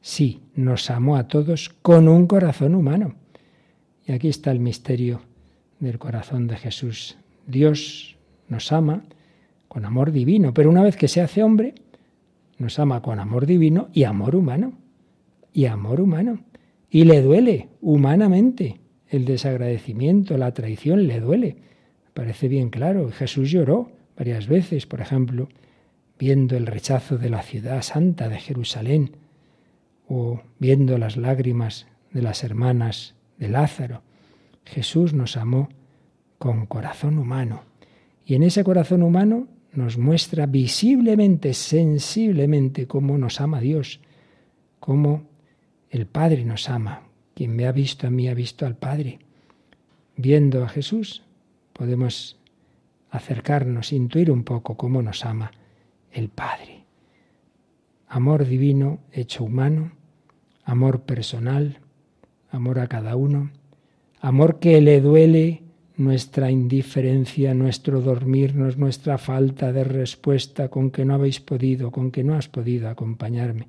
Sí, 0.04 0.42
nos 0.54 0.90
amó 0.90 1.16
a 1.16 1.30
todos 1.30 1.70
con 1.82 2.10
un 2.10 2.28
corazón 2.28 2.76
humano. 2.76 3.16
Y 4.06 4.12
aquí 4.12 4.28
está 4.28 4.52
el 4.52 4.60
misterio 4.60 5.22
del 5.80 5.98
corazón 5.98 6.46
de 6.46 6.58
Jesús. 6.58 7.16
Dios 7.48 8.18
nos 8.50 8.74
ama 8.74 9.06
con 9.70 9.86
amor 9.86 10.12
divino, 10.12 10.54
pero 10.54 10.70
una 10.70 10.84
vez 10.84 10.98
que 10.98 11.08
se 11.08 11.22
hace 11.22 11.42
hombre, 11.42 11.74
nos 12.58 12.80
ama 12.80 13.02
con 13.02 13.20
amor 13.20 13.46
divino 13.46 13.90
y 13.94 14.04
amor 14.04 14.36
humano. 14.36 14.74
Y 15.52 15.66
amor 15.66 16.02
humano. 16.02 16.40
Y 16.90 17.06
le 17.06 17.22
duele 17.22 17.70
humanamente 17.82 18.80
el 19.08 19.26
desagradecimiento, 19.26 20.38
la 20.38 20.54
traición, 20.54 21.08
le 21.08 21.20
duele. 21.20 21.58
Parece 22.14 22.48
bien 22.48 22.70
claro. 22.70 23.10
Jesús 23.12 23.52
lloró 23.52 23.92
varias 24.18 24.48
veces, 24.48 24.86
por 24.86 25.02
ejemplo, 25.02 25.50
viendo 26.18 26.56
el 26.56 26.66
rechazo 26.66 27.18
de 27.18 27.30
la 27.30 27.42
ciudad 27.42 27.82
santa 27.82 28.30
de 28.30 28.40
Jerusalén 28.40 29.18
o 30.08 30.42
viendo 30.60 30.98
las 30.98 31.18
lágrimas 31.18 31.88
de 32.12 32.22
las 32.22 32.44
hermanas 32.44 33.16
de 33.38 33.50
Lázaro. 33.50 34.02
Jesús 34.66 35.14
nos 35.14 35.38
amó 35.38 35.70
con 36.38 36.66
corazón 36.66 37.18
humano. 37.18 37.64
Y 38.26 38.36
en 38.36 38.44
ese 38.44 38.64
corazón 38.64 39.04
humano 39.04 39.48
nos 39.74 39.98
muestra 39.98 40.46
visiblemente, 40.46 41.54
sensiblemente 41.54 42.88
cómo 42.88 43.18
nos 43.18 43.42
ama 43.42 43.60
Dios, 43.60 44.00
cómo 44.80 45.24
el 45.90 46.06
Padre 46.06 46.46
nos 46.46 46.70
ama. 46.70 47.04
Quien 47.34 47.56
me 47.56 47.66
ha 47.66 47.72
visto 47.72 48.08
a 48.08 48.10
mí 48.10 48.28
ha 48.28 48.34
visto 48.34 48.66
al 48.66 48.76
Padre. 48.76 49.20
Viendo 50.16 50.64
a 50.64 50.70
Jesús 50.70 51.24
podemos 51.74 52.40
acercarnos, 53.10 53.92
intuir 53.92 54.32
un 54.32 54.44
poco 54.44 54.78
cómo 54.78 55.02
nos 55.02 55.26
ama 55.26 55.52
el 56.12 56.30
Padre. 56.30 56.86
amor 58.08 58.46
divino 58.46 59.00
hecho 59.12 59.44
humano, 59.44 59.94
amor 60.64 61.02
personal, 61.02 61.80
amor 62.52 62.78
a 62.78 62.88
cada 62.88 63.16
uno, 63.16 63.50
amor 64.20 64.60
que 64.60 64.80
le 64.82 65.02
duele 65.02 65.63
nuestra 66.04 66.52
indiferencia, 66.52 67.54
nuestro 67.54 68.02
dormirnos, 68.02 68.78
nuestra 68.78 69.18
falta 69.18 69.72
de 69.72 69.84
respuesta, 69.84 70.70
con 70.70 70.92
que 70.92 71.06
no 71.06 71.16
habéis 71.16 71.40
podido, 71.40 71.92
con 71.92 72.12
que 72.12 72.24
no 72.24 72.36
has 72.36 72.48
podido 72.48 72.90
acompañarme, 72.90 73.68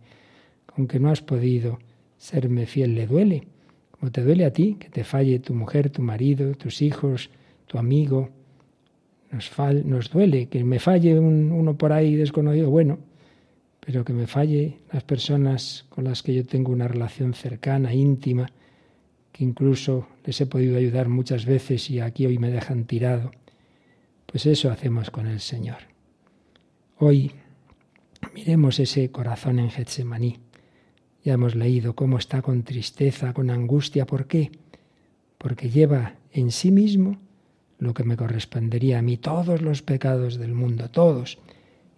con 0.66 0.86
que 0.86 0.98
no 0.98 1.10
has 1.10 1.22
podido 1.22 1.78
serme 2.18 2.66
fiel, 2.66 2.94
le 2.94 3.06
duele, 3.06 3.46
como 3.90 4.10
te 4.10 4.22
duele 4.22 4.44
a 4.44 4.52
ti, 4.52 4.76
que 4.78 4.88
te 4.88 5.04
falle 5.04 5.38
tu 5.38 5.54
mujer, 5.54 5.90
tu 5.90 6.02
marido, 6.02 6.54
tus 6.54 6.82
hijos, 6.82 7.30
tu 7.66 7.78
amigo. 7.78 8.30
Nos, 9.30 9.50
nos 9.84 10.10
duele 10.10 10.46
que 10.46 10.62
me 10.64 10.78
falle 10.78 11.18
uno 11.18 11.76
por 11.76 11.92
ahí 11.92 12.14
desconocido, 12.14 12.70
bueno, 12.70 12.98
pero 13.80 14.04
que 14.04 14.12
me 14.12 14.26
falle 14.26 14.78
las 14.92 15.04
personas 15.04 15.86
con 15.88 16.04
las 16.04 16.22
que 16.22 16.34
yo 16.34 16.44
tengo 16.44 16.72
una 16.72 16.88
relación 16.88 17.34
cercana, 17.34 17.92
íntima, 17.92 18.50
que 19.34 19.42
incluso 19.42 20.06
les 20.24 20.40
he 20.40 20.46
podido 20.46 20.78
ayudar 20.78 21.08
muchas 21.08 21.44
veces 21.44 21.90
y 21.90 21.98
aquí 21.98 22.24
hoy 22.24 22.38
me 22.38 22.52
dejan 22.52 22.84
tirado. 22.84 23.32
Pues 24.26 24.46
eso 24.46 24.70
hacemos 24.70 25.10
con 25.10 25.26
el 25.26 25.40
Señor. 25.40 25.78
Hoy 26.98 27.32
miremos 28.32 28.78
ese 28.78 29.10
corazón 29.10 29.58
en 29.58 29.70
Getsemaní. 29.70 30.38
Ya 31.24 31.32
hemos 31.32 31.56
leído 31.56 31.96
cómo 31.96 32.18
está 32.18 32.42
con 32.42 32.62
tristeza, 32.62 33.32
con 33.32 33.50
angustia. 33.50 34.06
¿Por 34.06 34.28
qué? 34.28 34.52
Porque 35.36 35.68
lleva 35.68 36.14
en 36.30 36.52
sí 36.52 36.70
mismo 36.70 37.18
lo 37.80 37.92
que 37.92 38.04
me 38.04 38.16
correspondería 38.16 39.00
a 39.00 39.02
mí, 39.02 39.16
todos 39.16 39.62
los 39.62 39.82
pecados 39.82 40.38
del 40.38 40.54
mundo, 40.54 40.90
todos. 40.90 41.38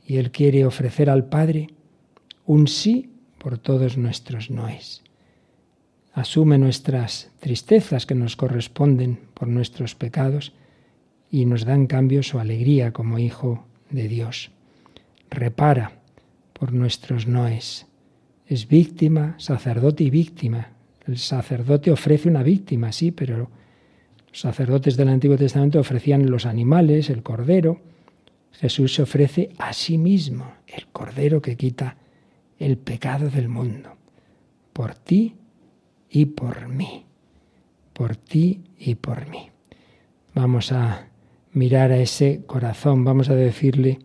Y 0.06 0.16
Él 0.16 0.30
quiere 0.30 0.64
ofrecer 0.64 1.10
al 1.10 1.28
Padre 1.28 1.66
un 2.46 2.66
sí 2.66 3.10
por 3.36 3.58
todos 3.58 3.98
nuestros 3.98 4.50
noes 4.50 5.02
asume 6.16 6.56
nuestras 6.56 7.30
tristezas 7.40 8.06
que 8.06 8.14
nos 8.14 8.36
corresponden 8.36 9.20
por 9.34 9.48
nuestros 9.48 9.94
pecados 9.94 10.54
y 11.30 11.44
nos 11.44 11.66
da 11.66 11.74
en 11.74 11.86
cambio 11.86 12.22
su 12.22 12.38
alegría 12.38 12.90
como 12.94 13.18
hijo 13.18 13.66
de 13.90 14.08
Dios. 14.08 14.50
Repara 15.28 16.00
por 16.54 16.72
nuestros 16.72 17.26
noes. 17.26 17.86
Es 18.46 18.66
víctima, 18.66 19.34
sacerdote 19.36 20.04
y 20.04 20.10
víctima. 20.10 20.72
El 21.06 21.18
sacerdote 21.18 21.92
ofrece 21.92 22.30
una 22.30 22.42
víctima, 22.42 22.92
sí, 22.92 23.10
pero 23.10 23.50
los 24.28 24.40
sacerdotes 24.40 24.96
del 24.96 25.10
Antiguo 25.10 25.36
Testamento 25.36 25.80
ofrecían 25.80 26.30
los 26.30 26.46
animales, 26.46 27.10
el 27.10 27.22
cordero. 27.22 27.82
Jesús 28.52 28.94
se 28.94 29.02
ofrece 29.02 29.50
a 29.58 29.74
sí 29.74 29.98
mismo, 29.98 30.50
el 30.66 30.86
cordero 30.86 31.42
que 31.42 31.58
quita 31.58 31.98
el 32.58 32.78
pecado 32.78 33.28
del 33.28 33.50
mundo. 33.50 33.98
Por 34.72 34.94
ti 34.94 35.34
y 36.10 36.26
por 36.26 36.68
mí. 36.68 37.04
Por 37.92 38.16
ti 38.16 38.62
y 38.78 38.94
por 38.96 39.28
mí. 39.28 39.50
Vamos 40.34 40.72
a 40.72 41.08
mirar 41.52 41.90
a 41.92 41.98
ese 41.98 42.42
corazón, 42.46 43.04
vamos 43.04 43.30
a 43.30 43.34
decirle 43.34 43.98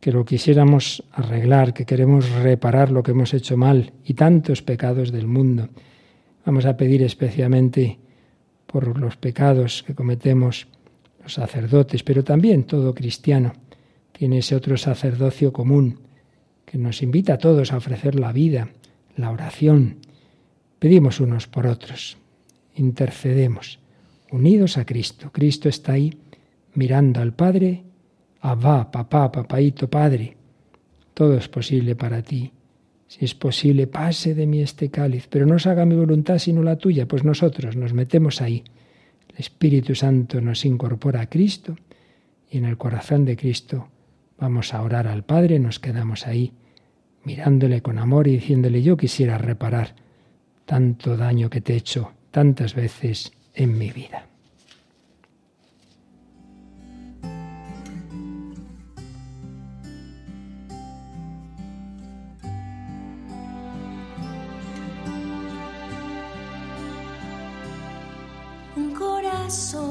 que 0.00 0.12
lo 0.12 0.24
quisiéramos 0.24 1.04
arreglar, 1.12 1.74
que 1.74 1.84
queremos 1.84 2.30
reparar 2.30 2.90
lo 2.90 3.02
que 3.02 3.10
hemos 3.10 3.34
hecho 3.34 3.56
mal 3.56 3.92
y 4.04 4.14
tantos 4.14 4.62
pecados 4.62 5.12
del 5.12 5.26
mundo. 5.26 5.68
Vamos 6.46 6.64
a 6.64 6.76
pedir 6.76 7.02
especialmente 7.02 7.98
por 8.66 8.98
los 8.98 9.16
pecados 9.16 9.82
que 9.82 9.94
cometemos 9.94 10.68
los 11.22 11.34
sacerdotes, 11.34 12.02
pero 12.02 12.24
también 12.24 12.64
todo 12.64 12.94
cristiano 12.94 13.52
tiene 14.12 14.38
ese 14.38 14.54
otro 14.54 14.76
sacerdocio 14.76 15.52
común 15.52 16.00
que 16.64 16.78
nos 16.78 17.02
invita 17.02 17.34
a 17.34 17.38
todos 17.38 17.72
a 17.72 17.76
ofrecer 17.76 18.18
la 18.18 18.32
vida, 18.32 18.68
la 19.16 19.30
oración, 19.30 19.96
Pedimos 20.78 21.20
unos 21.20 21.46
por 21.46 21.66
otros, 21.66 22.18
intercedemos, 22.76 23.80
unidos 24.30 24.78
a 24.78 24.84
Cristo. 24.84 25.30
Cristo 25.32 25.68
está 25.68 25.92
ahí 25.92 26.16
mirando 26.74 27.20
al 27.20 27.32
Padre, 27.32 27.82
Abba, 28.40 28.90
papá, 28.90 29.32
papaito, 29.32 29.90
Padre. 29.90 30.36
Todo 31.12 31.36
es 31.36 31.48
posible 31.48 31.96
para 31.96 32.22
ti. 32.22 32.52
Si 33.08 33.24
es 33.24 33.34
posible, 33.34 33.86
pase 33.86 34.34
de 34.34 34.46
mí 34.46 34.60
este 34.60 34.90
cáliz, 34.90 35.26
pero 35.28 35.46
no 35.46 35.58
se 35.58 35.70
haga 35.70 35.86
mi 35.86 35.96
voluntad 35.96 36.38
sino 36.38 36.62
la 36.62 36.76
tuya, 36.76 37.08
pues 37.08 37.24
nosotros 37.24 37.74
nos 37.74 37.94
metemos 37.94 38.40
ahí. 38.40 38.62
El 39.30 39.38
Espíritu 39.38 39.94
Santo 39.94 40.40
nos 40.40 40.64
incorpora 40.64 41.22
a 41.22 41.28
Cristo 41.28 41.76
y 42.50 42.58
en 42.58 42.66
el 42.66 42.76
corazón 42.76 43.24
de 43.24 43.36
Cristo 43.36 43.88
vamos 44.38 44.74
a 44.74 44.82
orar 44.82 45.08
al 45.08 45.24
Padre, 45.24 45.58
nos 45.58 45.80
quedamos 45.80 46.26
ahí 46.26 46.52
mirándole 47.24 47.82
con 47.82 47.98
amor 47.98 48.28
y 48.28 48.32
diciéndole 48.32 48.82
yo 48.82 48.96
quisiera 48.96 49.38
reparar 49.38 49.94
tanto 50.68 51.16
daño 51.16 51.48
que 51.48 51.62
te 51.62 51.72
he 51.72 51.76
hecho 51.76 52.12
tantas 52.30 52.74
veces 52.74 53.32
en 53.54 53.78
mi 53.78 53.90
vida. 53.90 54.26
Un 68.76 68.94
corazón 68.94 69.88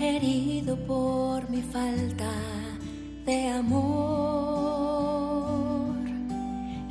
herido 0.00 0.76
por 0.88 1.48
mi 1.48 1.62
falta 1.62 2.32
de 3.24 3.46
amor 3.46 5.21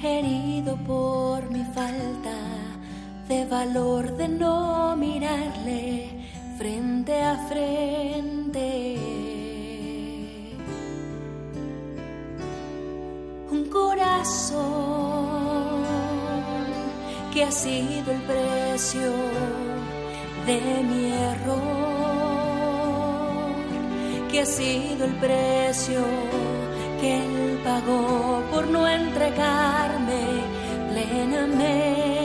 herido 0.04 0.76
por 0.78 1.50
mi 1.52 1.64
falta 1.66 2.38
de 3.28 3.46
valor 3.46 4.18
de 4.18 4.28
no 4.28 4.96
mirarle 4.96 6.10
frente 6.58 7.22
a 7.22 7.38
frente. 7.48 8.98
Un 13.52 13.70
corazón 13.70 14.62
que 17.34 17.44
ha 17.44 17.52
sido 17.52 18.12
el 18.12 18.22
precio 18.22 19.12
de 20.46 20.60
mi 20.90 21.12
error, 21.12 21.62
que 24.32 24.42
ha 24.42 24.46
sido 24.46 25.06
el 25.06 25.16
precio 25.16 26.02
que 27.00 27.41
pagó 27.64 28.44
por 28.52 28.68
no 28.68 28.88
entregarme 28.88 30.44
plenamente. 30.92 32.21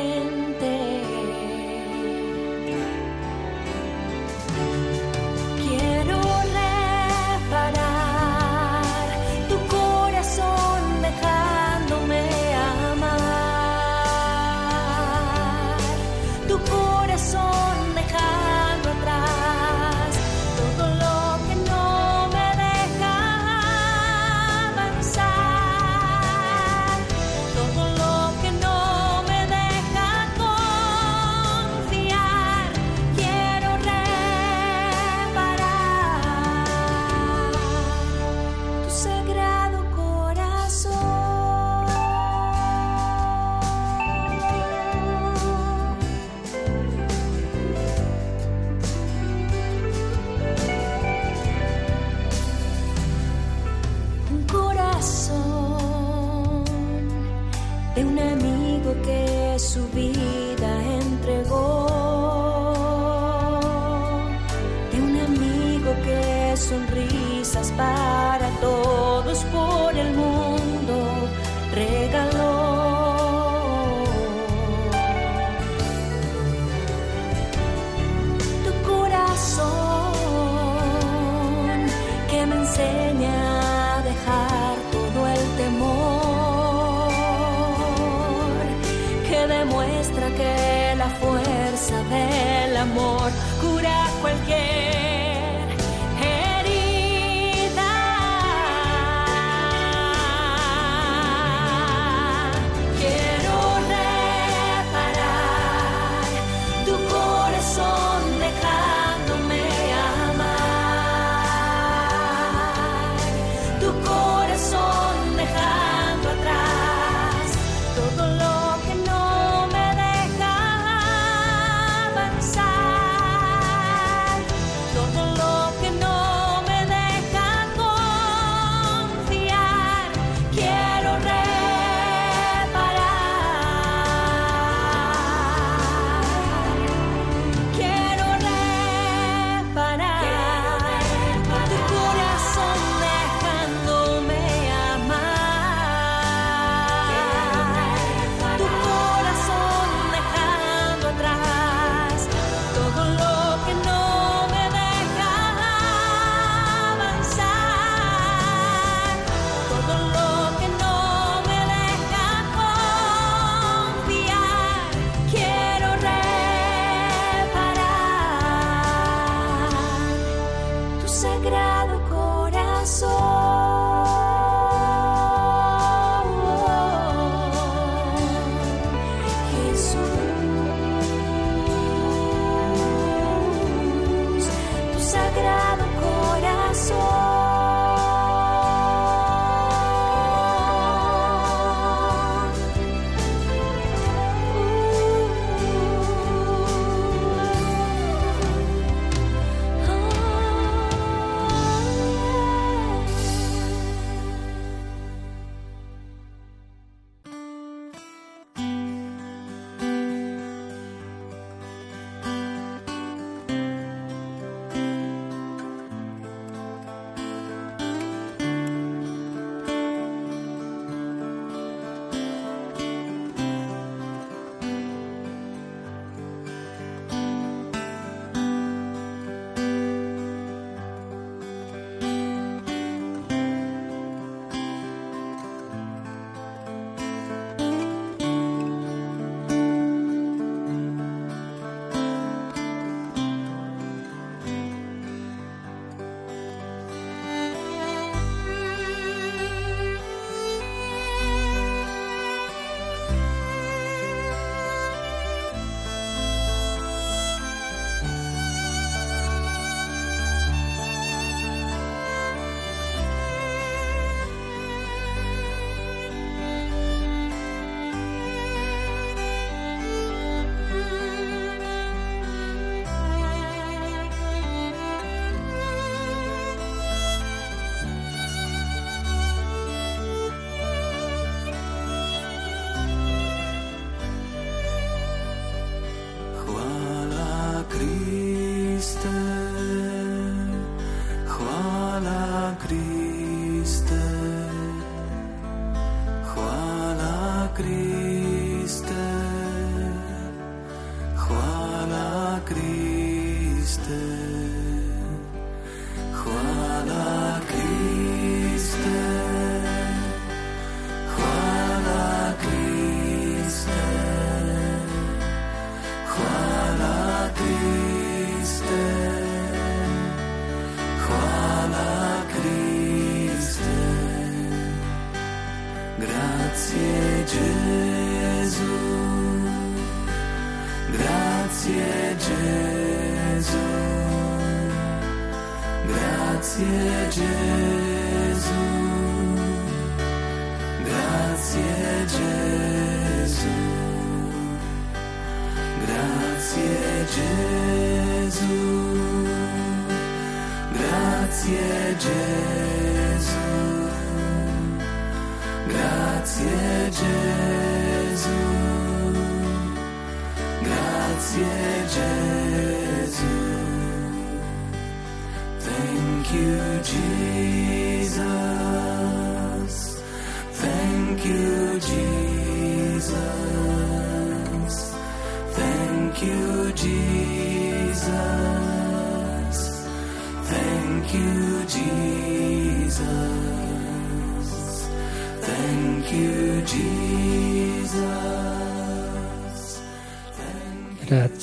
Cristo. 302.47 302.76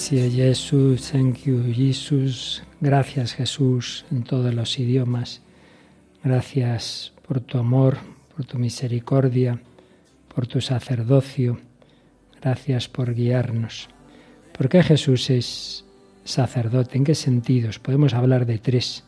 Grazie 0.04 0.32
Jesús, 0.32 1.12
thank 1.14 1.46
you. 1.46 1.64
Gracias 2.82 3.34
Jesús 3.36 4.06
en 4.12 4.24
todos 4.24 4.54
los 4.54 4.78
idiomas. 4.78 5.42
Gracias 6.22 7.14
por 7.26 7.40
tu 7.40 7.58
amor, 7.58 8.00
por 8.36 8.46
tu 8.46 8.60
misericordia, 8.60 9.62
por 10.36 10.46
tu 10.46 10.60
sacerdocio. 10.60 11.58
Gracias 12.42 12.90
por 12.90 13.14
guiarnos. 13.14 13.88
¿Por 14.52 14.68
qué 14.68 14.84
Jesús 14.84 15.30
es 15.30 15.86
sacerdote? 16.26 16.98
¿En 16.98 17.06
qué 17.06 17.16
sentidos? 17.16 17.80
Podemos 17.80 18.14
hablar 18.14 18.46
de 18.46 18.58
tres. 18.58 19.06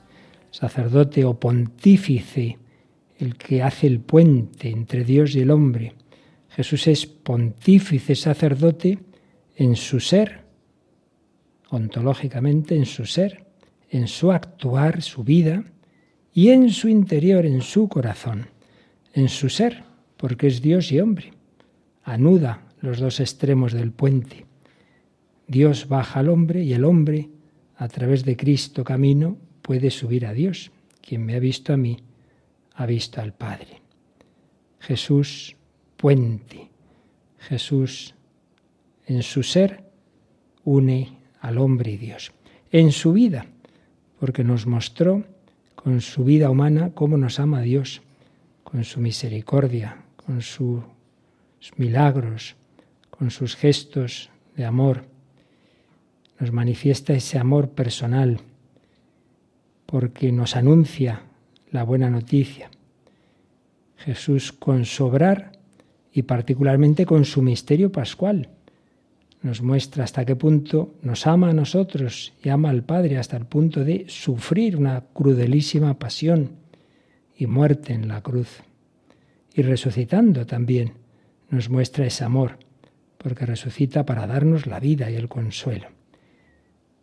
Sacerdote 0.50 1.26
o 1.26 1.38
pontífice, 1.38 2.58
el 3.18 3.36
que 3.36 3.62
hace 3.62 3.88
el 3.88 4.00
puente 4.00 4.70
entre 4.70 5.04
Dios 5.04 5.36
y 5.36 5.42
el 5.42 5.52
hombre. 5.52 5.94
Jesús 6.52 6.88
es 6.88 7.06
pontífice, 7.06 8.16
sacerdote 8.16 8.98
en 9.58 9.76
su 9.76 10.00
ser, 10.00 10.45
ontológicamente 11.70 12.76
en 12.76 12.86
su 12.86 13.06
ser, 13.06 13.46
en 13.90 14.08
su 14.08 14.32
actuar, 14.32 15.02
su 15.02 15.24
vida, 15.24 15.64
y 16.34 16.50
en 16.50 16.70
su 16.70 16.90
interior, 16.90 17.46
en 17.46 17.62
su 17.62 17.88
corazón, 17.88 18.50
en 19.14 19.30
su 19.30 19.48
ser, 19.48 19.84
porque 20.18 20.48
es 20.48 20.62
Dios 20.62 20.92
y 20.92 21.00
hombre. 21.00 21.32
Anuda 22.04 22.68
los 22.82 23.00
dos 23.00 23.22
extremos 23.22 23.72
del 23.72 23.92
puente. 23.92 24.46
Dios 25.48 25.88
baja 25.88 26.20
al 26.20 26.28
hombre 26.28 26.62
y 26.64 26.74
el 26.74 26.84
hombre, 26.84 27.30
a 27.78 27.88
través 27.88 28.26
de 28.26 28.36
Cristo 28.36 28.84
camino, 28.84 29.38
puede 29.62 29.92
subir 29.92 30.26
a 30.26 30.34
Dios. 30.34 30.72
Quien 31.02 31.26
me 31.26 31.36
ha 31.36 31.40
visto 31.40 31.72
a 31.72 31.78
mí, 31.78 31.98
ha 32.74 32.86
visto 32.86 33.22
al 33.22 33.34
Padre. 33.34 33.82
Jesús, 34.80 35.56
puente. 35.96 36.70
Jesús, 37.40 38.14
en 39.06 39.24
su 39.24 39.42
ser, 39.42 39.86
une 40.66 41.15
al 41.46 41.60
hombre 41.60 41.92
y 41.92 41.98
Dios. 41.98 42.32
En 42.72 42.92
su 42.92 43.14
vida, 43.14 43.46
porque 44.20 44.44
nos 44.44 44.66
mostró 44.66 45.24
con 45.76 46.02
su 46.02 46.24
vida 46.24 46.50
humana 46.50 46.90
cómo 46.96 47.18
nos 47.18 47.40
ama 47.40 47.62
Dios, 47.62 48.02
con 48.64 48.84
su 48.84 49.00
misericordia, 49.00 49.98
con 50.16 50.42
sus 50.42 50.82
milagros, 51.78 52.56
con 53.12 53.30
sus 53.30 53.56
gestos 53.56 54.32
de 54.58 54.66
amor. 54.66 55.06
Nos 56.40 56.52
manifiesta 56.52 57.14
ese 57.14 57.38
amor 57.38 57.70
personal, 57.70 58.40
porque 59.86 60.32
nos 60.32 60.56
anuncia 60.56 61.22
la 61.70 61.84
buena 61.84 62.10
noticia. 62.10 62.72
Jesús 63.98 64.52
con 64.52 64.86
sobrar 64.86 65.52
y 66.12 66.24
particularmente 66.24 67.06
con 67.06 67.24
su 67.24 67.44
misterio 67.44 67.92
pascual 67.92 68.50
nos 69.46 69.62
muestra 69.62 70.04
hasta 70.04 70.26
qué 70.26 70.36
punto 70.36 70.96
nos 71.04 71.28
ama 71.28 71.52
a 71.52 71.54
nosotros 71.54 72.34
y 72.44 72.50
ama 72.50 72.72
al 72.72 72.84
Padre 72.84 73.20
hasta 73.20 73.38
el 73.38 73.46
punto 73.46 73.84
de 73.84 74.06
sufrir 74.08 74.76
una 74.76 75.04
crudelísima 75.14 76.00
pasión 76.00 76.54
y 77.38 77.46
muerte 77.46 77.94
en 77.94 78.08
la 78.08 78.22
cruz. 78.22 78.64
Y 79.54 79.62
resucitando 79.62 80.48
también 80.48 80.94
nos 81.52 81.70
muestra 81.70 82.08
ese 82.08 82.24
amor, 82.24 82.58
porque 83.20 83.46
resucita 83.46 84.04
para 84.04 84.26
darnos 84.26 84.66
la 84.66 84.80
vida 84.80 85.12
y 85.12 85.16
el 85.16 85.30
consuelo. 85.30 85.90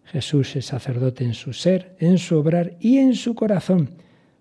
Jesús 0.07 0.57
es 0.57 0.67
sacerdote 0.67 1.23
en 1.23 1.35
su 1.35 1.53
ser, 1.53 1.95
en 2.01 2.19
su 2.19 2.37
obrar 2.37 2.77
y 2.81 2.99
en 2.99 3.15
su 3.15 3.37
corazón, 3.37 3.91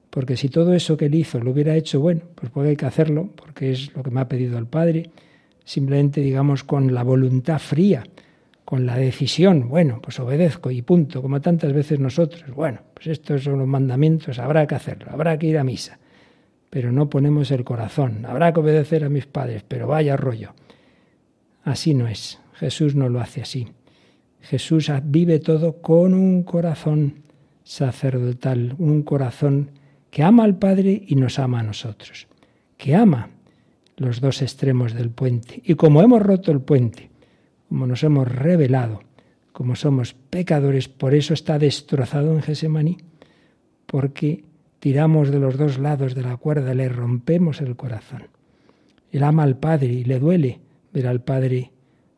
porque 0.09 0.37
si 0.37 0.49
todo 0.49 0.73
eso 0.73 0.97
que 0.97 1.05
él 1.05 1.13
hizo 1.13 1.39
lo 1.39 1.51
hubiera 1.51 1.75
hecho, 1.75 1.99
bueno, 1.99 2.21
pues 2.33 2.51
puede 2.51 2.69
hay 2.69 2.77
que 2.77 2.87
hacerlo, 2.87 3.29
porque 3.35 3.69
es 3.69 3.93
lo 3.93 4.01
que 4.01 4.09
me 4.09 4.21
ha 4.21 4.27
pedido 4.27 4.57
el 4.57 4.65
Padre, 4.65 5.11
simplemente 5.63 6.21
digamos 6.21 6.63
con 6.63 6.93
la 6.93 7.03
voluntad 7.03 7.59
fría, 7.59 8.03
con 8.65 8.85
la 8.85 8.95
decisión, 8.95 9.67
bueno, 9.67 9.99
pues 10.01 10.19
obedezco 10.19 10.71
y 10.71 10.81
punto, 10.81 11.21
como 11.21 11.41
tantas 11.41 11.73
veces 11.73 11.99
nosotros, 11.99 12.49
bueno, 12.55 12.79
pues 12.93 13.07
estos 13.07 13.43
son 13.43 13.59
los 13.59 13.67
mandamientos, 13.67 14.39
habrá 14.39 14.65
que 14.65 14.75
hacerlo, 14.75 15.07
habrá 15.11 15.37
que 15.37 15.47
ir 15.47 15.57
a 15.57 15.63
misa, 15.63 15.99
pero 16.69 16.91
no 16.91 17.09
ponemos 17.09 17.51
el 17.51 17.63
corazón, 17.63 18.25
habrá 18.25 18.53
que 18.53 18.61
obedecer 18.61 19.03
a 19.03 19.09
mis 19.09 19.25
padres, 19.25 19.63
pero 19.67 19.87
vaya 19.87 20.15
rollo. 20.15 20.53
Así 21.63 21.93
no 21.93 22.07
es, 22.07 22.39
Jesús 22.53 22.95
no 22.95 23.09
lo 23.09 23.19
hace 23.19 23.41
así. 23.41 23.67
Jesús 24.41 24.91
vive 25.03 25.39
todo 25.39 25.81
con 25.81 26.13
un 26.13 26.43
corazón 26.43 27.23
sacerdotal, 27.63 28.75
un 28.77 29.03
corazón 29.03 29.71
que 30.09 30.23
ama 30.23 30.43
al 30.43 30.57
Padre 30.57 31.03
y 31.07 31.15
nos 31.15 31.39
ama 31.39 31.59
a 31.59 31.63
nosotros, 31.63 32.27
que 32.77 32.95
ama 32.95 33.29
los 34.01 34.19
dos 34.19 34.41
extremos 34.41 34.93
del 34.93 35.11
puente. 35.11 35.61
Y 35.63 35.75
como 35.75 36.01
hemos 36.01 36.21
roto 36.21 36.51
el 36.51 36.61
puente, 36.61 37.11
como 37.69 37.85
nos 37.85 38.03
hemos 38.03 38.27
revelado, 38.27 39.03
como 39.51 39.75
somos 39.75 40.13
pecadores, 40.13 40.89
por 40.89 41.13
eso 41.13 41.33
está 41.35 41.59
destrozado 41.59 42.33
en 42.33 42.41
Gesemaní, 42.41 42.97
porque 43.85 44.43
tiramos 44.79 45.29
de 45.29 45.39
los 45.39 45.55
dos 45.55 45.77
lados 45.77 46.15
de 46.15 46.23
la 46.23 46.37
cuerda, 46.37 46.73
le 46.73 46.89
rompemos 46.89 47.61
el 47.61 47.75
corazón. 47.75 48.23
Él 49.11 49.23
ama 49.23 49.43
al 49.43 49.57
Padre 49.57 49.87
y 49.87 50.03
le 50.03 50.19
duele 50.19 50.61
ver 50.91 51.05
al 51.05 51.21
Padre 51.21 51.71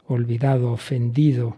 olvidado, 0.05 0.71
ofendido, 0.71 1.57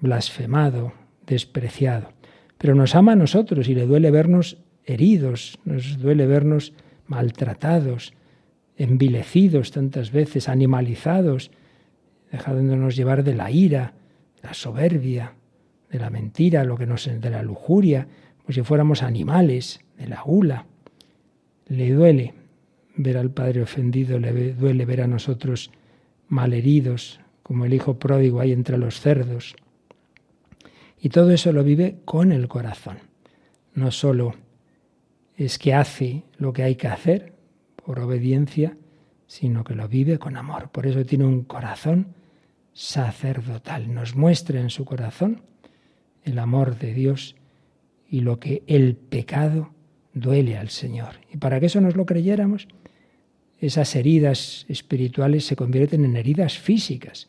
blasfemado, 0.00 0.92
despreciado. 1.26 2.12
Pero 2.58 2.74
nos 2.74 2.94
ama 2.94 3.12
a 3.12 3.16
nosotros 3.16 3.68
y 3.68 3.74
le 3.74 3.86
duele 3.86 4.10
vernos 4.10 4.58
heridos, 4.84 5.58
nos 5.64 5.98
duele 5.98 6.26
vernos 6.26 6.74
maltratados, 7.06 8.12
envilecidos 8.78 9.72
tantas 9.72 10.12
veces, 10.12 10.48
animalizados, 10.48 11.50
dejándonos 12.30 12.96
llevar 12.96 13.24
de 13.24 13.34
la 13.34 13.50
ira, 13.50 13.94
de 14.40 14.48
la 14.48 14.54
soberbia, 14.54 15.34
de 15.90 15.98
la 15.98 16.10
mentira, 16.10 16.64
lo 16.64 16.76
que 16.76 16.86
nos 16.86 17.04
de 17.04 17.30
la 17.30 17.42
lujuria, 17.42 18.06
como 18.38 18.52
si 18.52 18.62
fuéramos 18.62 19.02
animales, 19.02 19.80
de 19.98 20.06
la 20.06 20.22
gula. 20.22 20.66
Le 21.66 21.92
duele 21.92 22.34
ver 22.96 23.18
al 23.18 23.30
Padre 23.30 23.62
ofendido, 23.62 24.18
le 24.18 24.52
duele 24.54 24.86
ver 24.86 25.02
a 25.02 25.06
nosotros 25.08 25.70
malheridos, 26.28 27.20
como 27.42 27.64
el 27.64 27.74
hijo 27.74 27.98
pródigo 27.98 28.40
ahí 28.40 28.52
entre 28.52 28.78
los 28.78 29.00
cerdos. 29.00 29.56
Y 31.00 31.08
todo 31.08 31.32
eso 31.32 31.52
lo 31.52 31.64
vive 31.64 31.96
con 32.04 32.30
el 32.30 32.46
corazón. 32.46 32.98
No 33.74 33.90
solo 33.90 34.34
es 35.36 35.58
que 35.58 35.74
hace 35.74 36.24
lo 36.36 36.52
que 36.52 36.62
hay 36.62 36.74
que 36.76 36.88
hacer, 36.88 37.37
por 37.88 38.00
obediencia, 38.00 38.76
sino 39.26 39.64
que 39.64 39.74
lo 39.74 39.88
vive 39.88 40.18
con 40.18 40.36
amor. 40.36 40.68
Por 40.68 40.86
eso 40.86 41.06
tiene 41.06 41.24
un 41.24 41.42
corazón 41.42 42.08
sacerdotal. 42.74 43.94
Nos 43.94 44.14
muestra 44.14 44.60
en 44.60 44.68
su 44.68 44.84
corazón 44.84 45.40
el 46.22 46.38
amor 46.38 46.78
de 46.78 46.92
Dios 46.92 47.34
y 48.06 48.20
lo 48.20 48.40
que 48.40 48.62
el 48.66 48.94
pecado 48.94 49.70
duele 50.12 50.58
al 50.58 50.68
Señor. 50.68 51.14
Y 51.32 51.38
para 51.38 51.60
que 51.60 51.64
eso 51.64 51.80
nos 51.80 51.96
lo 51.96 52.04
creyéramos, 52.04 52.68
esas 53.58 53.96
heridas 53.96 54.66
espirituales 54.68 55.46
se 55.46 55.56
convierten 55.56 56.04
en 56.04 56.16
heridas 56.16 56.58
físicas. 56.58 57.28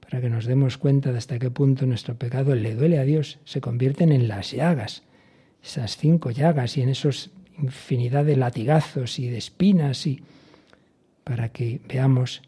Para 0.00 0.20
que 0.20 0.30
nos 0.30 0.46
demos 0.46 0.78
cuenta 0.78 1.12
de 1.12 1.18
hasta 1.18 1.38
qué 1.38 1.52
punto 1.52 1.86
nuestro 1.86 2.16
pecado 2.16 2.56
le 2.56 2.74
duele 2.74 2.98
a 2.98 3.04
Dios, 3.04 3.38
se 3.44 3.60
convierten 3.60 4.10
en 4.10 4.26
las 4.26 4.50
llagas, 4.50 5.04
esas 5.62 5.96
cinco 5.96 6.32
llagas 6.32 6.76
y 6.76 6.82
en 6.82 6.88
esos 6.88 7.30
infinidad 7.58 8.24
de 8.24 8.36
latigazos 8.36 9.18
y 9.18 9.28
de 9.28 9.38
espinas 9.38 10.06
y 10.06 10.22
para 11.24 11.50
que 11.50 11.80
veamos 11.88 12.42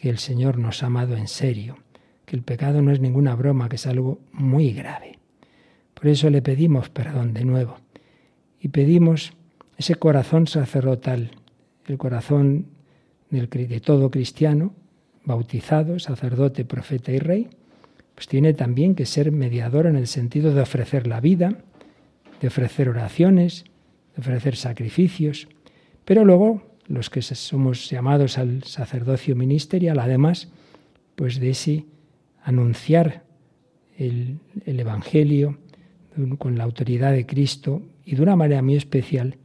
que 0.00 0.10
el 0.10 0.18
Señor 0.18 0.58
nos 0.58 0.82
ha 0.82 0.86
amado 0.86 1.16
en 1.16 1.28
serio, 1.28 1.78
que 2.26 2.36
el 2.36 2.42
pecado 2.42 2.82
no 2.82 2.92
es 2.92 3.00
ninguna 3.00 3.34
broma, 3.34 3.68
que 3.68 3.76
es 3.76 3.86
algo 3.86 4.20
muy 4.32 4.72
grave. 4.72 5.18
Por 5.94 6.08
eso 6.08 6.28
le 6.30 6.42
pedimos 6.42 6.90
perdón 6.90 7.32
de 7.32 7.44
nuevo 7.44 7.78
y 8.60 8.68
pedimos 8.68 9.32
ese 9.76 9.94
corazón 9.94 10.46
sacerdotal, 10.46 11.30
el 11.86 11.98
corazón 11.98 12.66
de 13.30 13.80
todo 13.80 14.10
cristiano, 14.10 14.74
bautizado, 15.24 15.98
sacerdote, 15.98 16.64
profeta 16.64 17.10
y 17.12 17.18
rey, 17.18 17.48
pues 18.14 18.28
tiene 18.28 18.54
también 18.54 18.94
que 18.94 19.06
ser 19.06 19.32
mediador 19.32 19.86
en 19.86 19.96
el 19.96 20.06
sentido 20.06 20.54
de 20.54 20.60
ofrecer 20.60 21.06
la 21.06 21.20
vida, 21.20 21.58
de 22.40 22.48
ofrecer 22.48 22.88
oraciones, 22.88 23.64
ofrecer 24.16 24.56
sacrificios, 24.56 25.48
pero 26.04 26.24
luego 26.24 26.62
los 26.86 27.10
que 27.10 27.22
somos 27.22 27.88
llamados 27.88 28.38
al 28.38 28.62
sacerdocio 28.64 29.34
ministerial, 29.36 29.98
además, 29.98 30.48
pues 31.16 31.40
de 31.40 31.50
ese 31.50 31.86
anunciar 32.42 33.24
el, 33.96 34.38
el 34.66 34.80
Evangelio 34.80 35.58
con 36.38 36.58
la 36.58 36.64
autoridad 36.64 37.12
de 37.12 37.26
Cristo 37.26 37.82
y 38.04 38.16
de 38.16 38.22
una 38.22 38.36
manera 38.36 38.62
muy 38.62 38.76
especial 38.76 39.38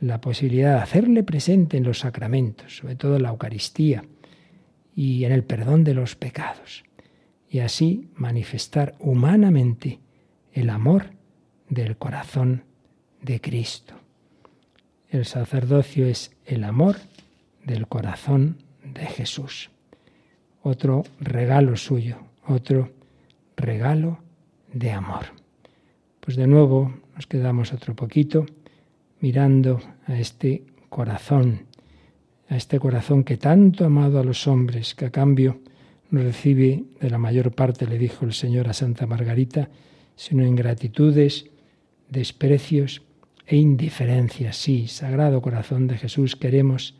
la 0.00 0.20
posibilidad 0.20 0.76
de 0.76 0.82
hacerle 0.82 1.22
presente 1.22 1.76
en 1.76 1.84
los 1.84 2.00
sacramentos, 2.00 2.76
sobre 2.78 2.96
todo 2.96 3.16
en 3.16 3.22
la 3.22 3.30
Eucaristía 3.30 4.04
y 4.94 5.24
en 5.24 5.32
el 5.32 5.44
perdón 5.44 5.84
de 5.84 5.94
los 5.94 6.16
pecados, 6.16 6.84
y 7.48 7.60
así 7.60 8.08
manifestar 8.16 8.94
humanamente 8.98 10.00
el 10.52 10.70
amor 10.70 11.10
del 11.68 11.96
corazón 11.96 12.64
de 13.22 13.40
Cristo. 13.40 13.94
El 15.08 15.24
sacerdocio 15.24 16.06
es 16.06 16.32
el 16.44 16.64
amor 16.64 16.96
del 17.64 17.86
corazón 17.86 18.56
de 18.84 19.06
Jesús. 19.06 19.70
Otro 20.62 21.04
regalo 21.20 21.76
suyo, 21.76 22.18
otro 22.46 22.90
regalo 23.56 24.18
de 24.72 24.92
amor. 24.92 25.26
Pues 26.20 26.36
de 26.36 26.46
nuevo 26.46 26.94
nos 27.14 27.26
quedamos 27.26 27.72
otro 27.72 27.94
poquito 27.94 28.46
mirando 29.20 29.80
a 30.06 30.18
este 30.18 30.64
corazón, 30.88 31.66
a 32.48 32.56
este 32.56 32.78
corazón 32.78 33.24
que 33.24 33.36
tanto 33.36 33.84
ha 33.84 33.86
amado 33.86 34.18
a 34.18 34.24
los 34.24 34.46
hombres, 34.46 34.94
que 34.94 35.06
a 35.06 35.10
cambio 35.10 35.60
no 36.10 36.22
recibe 36.22 36.84
de 37.00 37.10
la 37.10 37.18
mayor 37.18 37.52
parte, 37.52 37.86
le 37.86 37.98
dijo 37.98 38.24
el 38.24 38.32
Señor 38.32 38.68
a 38.68 38.72
Santa 38.72 39.06
Margarita, 39.06 39.70
sino 40.16 40.46
ingratitudes, 40.46 41.46
desprecios 42.08 43.02
e 43.52 43.56
indiferencias. 43.56 44.56
Sí, 44.56 44.88
Sagrado 44.88 45.42
Corazón 45.42 45.86
de 45.86 45.98
Jesús, 45.98 46.36
queremos 46.36 46.94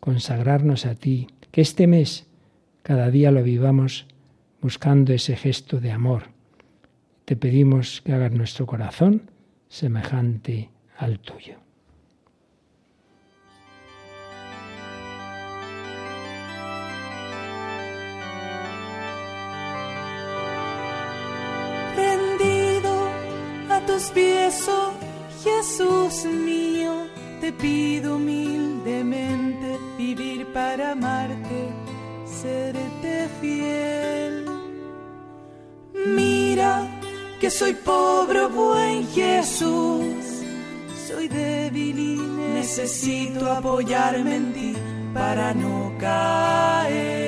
consagrarnos 0.00 0.86
a 0.86 0.96
ti, 0.96 1.28
que 1.52 1.60
este 1.60 1.86
mes 1.86 2.26
cada 2.82 3.12
día 3.12 3.30
lo 3.30 3.44
vivamos 3.44 4.08
buscando 4.60 5.12
ese 5.12 5.36
gesto 5.36 5.78
de 5.78 5.92
amor. 5.92 6.30
Te 7.24 7.36
pedimos 7.36 8.02
que 8.02 8.12
hagas 8.12 8.32
nuestro 8.32 8.66
corazón 8.66 9.30
semejante 9.68 10.68
al 10.96 11.20
tuyo. 11.20 11.60
A 23.70 23.80
tus 23.86 24.10
pies, 24.10 24.68
Jesús 25.44 26.24
mío, 26.24 27.06
te 27.40 27.52
pido 27.52 28.16
humildemente 28.16 29.78
vivir 29.98 30.46
para 30.52 30.92
amarte, 30.92 31.68
serte 32.24 33.28
fiel. 33.40 34.46
Mira 36.06 36.72
que 37.40 37.50
soy 37.50 37.74
pobre, 37.74 38.46
buen 38.46 39.06
Jesús 39.08 40.34
soy 41.06 41.28
débil 41.28 41.98
y 41.98 42.16
necesito 42.54 43.50
apoyarme 43.52 44.36
en 44.36 44.52
ti 44.52 44.74
para 45.12 45.52
no 45.52 45.92
caer. 45.98 47.23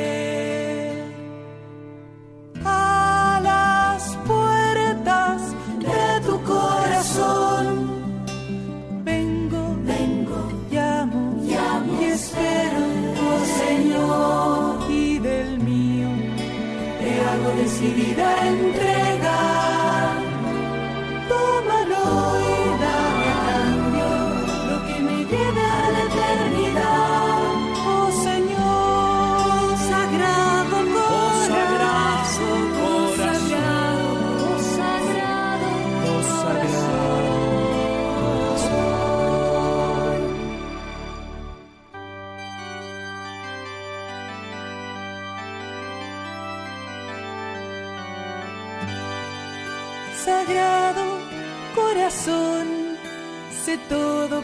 Decidida 18.47 18.86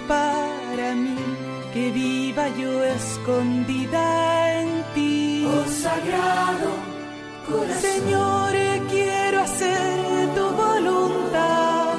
para 0.09 0.94
mí, 0.94 1.16
que 1.72 1.90
viva 1.90 2.48
yo 2.61 2.84
escondida 2.84 4.61
en 4.61 4.68
ti. 4.94 5.46
Oh 5.46 5.64
sagrado 5.68 6.70
corazón, 7.46 7.80
Señor, 7.80 8.53
quiero 8.90 9.40
hacer 9.40 10.28
tu 10.34 10.44
voluntad, 10.64 11.94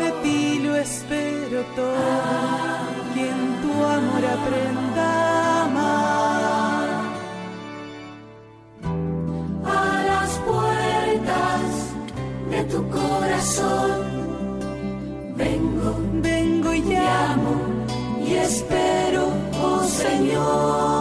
de 0.00 0.10
ti 0.22 0.60
lo 0.64 0.76
espero 0.76 1.62
todo, 1.76 2.70
y 3.16 3.20
en 3.20 3.40
tu 3.62 3.72
amor 3.84 4.24
aprenda 4.36 5.04
a 5.04 5.64
amar. 5.64 6.90
a 9.64 10.02
las 10.10 10.30
puertas 10.50 11.60
de 12.50 12.64
tu 12.64 12.88
corazón. 12.88 14.20
Vengo, 15.36 15.96
y 18.30 18.34
espero, 18.34 19.32
oh 19.60 19.82
Señor. 19.82 20.99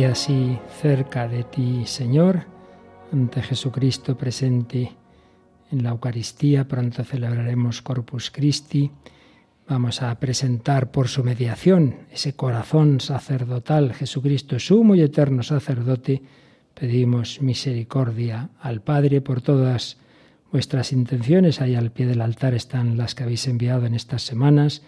Y 0.00 0.04
así 0.04 0.58
cerca 0.80 1.28
de 1.28 1.44
ti, 1.44 1.82
Señor, 1.84 2.46
ante 3.12 3.42
Jesucristo 3.42 4.16
presente 4.16 4.92
en 5.70 5.82
la 5.82 5.90
Eucaristía, 5.90 6.66
pronto 6.66 7.04
celebraremos 7.04 7.82
Corpus 7.82 8.30
Christi, 8.30 8.90
vamos 9.68 10.00
a 10.00 10.18
presentar 10.18 10.90
por 10.90 11.08
su 11.08 11.22
mediación 11.22 11.96
ese 12.10 12.32
corazón 12.32 13.00
sacerdotal, 13.00 13.92
Jesucristo 13.92 14.58
sumo 14.58 14.94
y 14.94 15.02
eterno 15.02 15.42
sacerdote, 15.42 16.22
pedimos 16.72 17.42
misericordia 17.42 18.48
al 18.58 18.80
Padre 18.80 19.20
por 19.20 19.42
todas 19.42 19.98
vuestras 20.50 20.92
intenciones, 20.92 21.60
ahí 21.60 21.74
al 21.74 21.92
pie 21.92 22.06
del 22.06 22.22
altar 22.22 22.54
están 22.54 22.96
las 22.96 23.14
que 23.14 23.24
habéis 23.24 23.46
enviado 23.46 23.84
en 23.84 23.92
estas 23.92 24.22
semanas, 24.22 24.80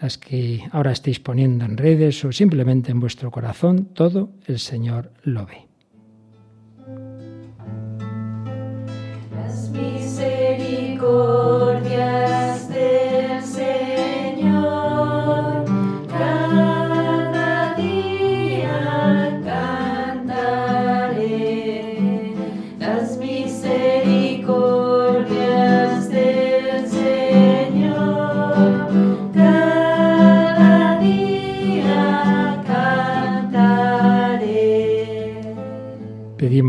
las 0.00 0.18
que 0.18 0.64
ahora 0.72 0.92
estéis 0.92 1.20
poniendo 1.20 1.64
en 1.64 1.76
redes 1.76 2.24
o 2.24 2.32
simplemente 2.32 2.90
en 2.90 3.00
vuestro 3.00 3.30
corazón, 3.30 3.86
todo 3.94 4.30
el 4.46 4.58
Señor 4.58 5.12
lo 5.22 5.46
ve. 5.46 5.68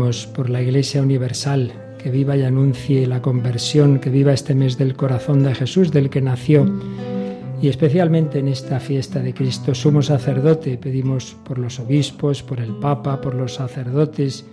Por 0.06 0.50
la 0.50 0.62
Iglesia 0.62 1.02
Universal 1.02 1.72
que 1.98 2.12
viva 2.12 2.36
y 2.36 2.44
anuncie 2.44 3.04
la 3.08 3.20
conversión, 3.20 3.98
que 3.98 4.10
viva 4.10 4.32
este 4.32 4.54
mes 4.54 4.78
del 4.78 4.94
corazón 4.94 5.42
de 5.42 5.52
Jesús, 5.52 5.90
del 5.90 6.10
que 6.10 6.20
nació. 6.20 6.64
Y 7.60 7.66
especialmente 7.66 8.38
en 8.38 8.46
esta 8.46 8.78
fiesta 8.78 9.18
de 9.18 9.34
Cristo 9.34 9.74
sumo 9.74 10.02
sacerdote, 10.02 10.78
pedimos 10.78 11.36
por 11.44 11.58
los 11.58 11.80
obispos, 11.80 12.44
por 12.44 12.60
el 12.60 12.76
Papa, 12.76 13.20
por 13.20 13.34
los 13.34 13.54
sacerdotes, 13.54 14.46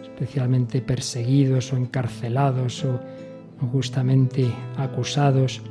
especialmente 0.00 0.80
perseguidos 0.82 1.72
o 1.72 1.76
encarcelados 1.76 2.84
o 2.84 3.00
justamente 3.72 4.46
acusados, 4.76 5.62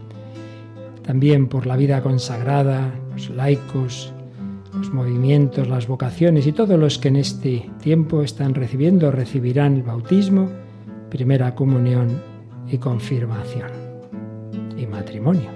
también 1.04 1.48
por 1.48 1.66
la 1.66 1.78
vida 1.78 2.02
consagrada, 2.04 2.94
los 3.14 3.30
laicos, 3.30 4.12
los 4.76 4.92
movimientos, 4.92 5.68
las 5.68 5.88
vocaciones 5.88 6.48
y 6.48 6.52
todos 6.52 6.80
los 6.80 6.98
que 6.98 7.10
en 7.10 7.18
este 7.18 7.70
tiempo 7.82 8.24
están 8.24 8.56
recibiendo 8.56 9.12
recibirán 9.12 9.76
el 9.76 9.84
bautismo, 9.84 10.50
primera 11.10 11.54
comunión 11.56 12.22
y 12.68 12.78
confirmación 12.78 13.70
y 14.78 14.88
matrimonio. 14.88 15.50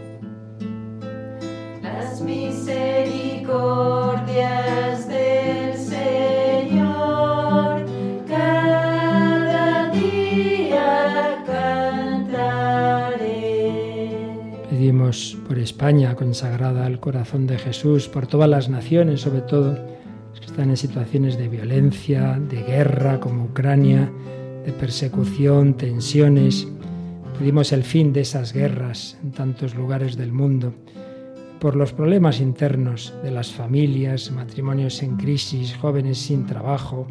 Las 1.81 2.21
misericordias 2.21 4.96
por 15.47 15.57
España 15.57 16.15
consagrada 16.15 16.85
al 16.85 16.99
corazón 16.99 17.47
de 17.47 17.57
Jesús, 17.57 18.09
por 18.09 18.27
todas 18.27 18.49
las 18.49 18.67
naciones, 18.67 19.21
sobre 19.21 19.41
todo 19.41 19.75
que 20.37 20.45
están 20.45 20.69
en 20.69 20.77
situaciones 20.77 21.37
de 21.37 21.47
violencia, 21.47 22.39
de 22.39 22.61
guerra, 22.63 23.19
como 23.19 23.45
Ucrania, 23.45 24.11
de 24.65 24.71
persecución, 24.73 25.75
tensiones. 25.75 26.67
Pedimos 27.39 27.71
el 27.71 27.83
fin 27.83 28.11
de 28.11 28.21
esas 28.21 28.53
guerras 28.53 29.17
en 29.23 29.31
tantos 29.31 29.75
lugares 29.75 30.17
del 30.17 30.33
mundo, 30.33 30.73
por 31.59 31.75
los 31.75 31.93
problemas 31.93 32.41
internos 32.41 33.13
de 33.23 33.31
las 33.31 33.51
familias, 33.51 34.31
matrimonios 34.31 35.01
en 35.01 35.15
crisis, 35.15 35.75
jóvenes 35.75 36.17
sin 36.17 36.45
trabajo, 36.45 37.07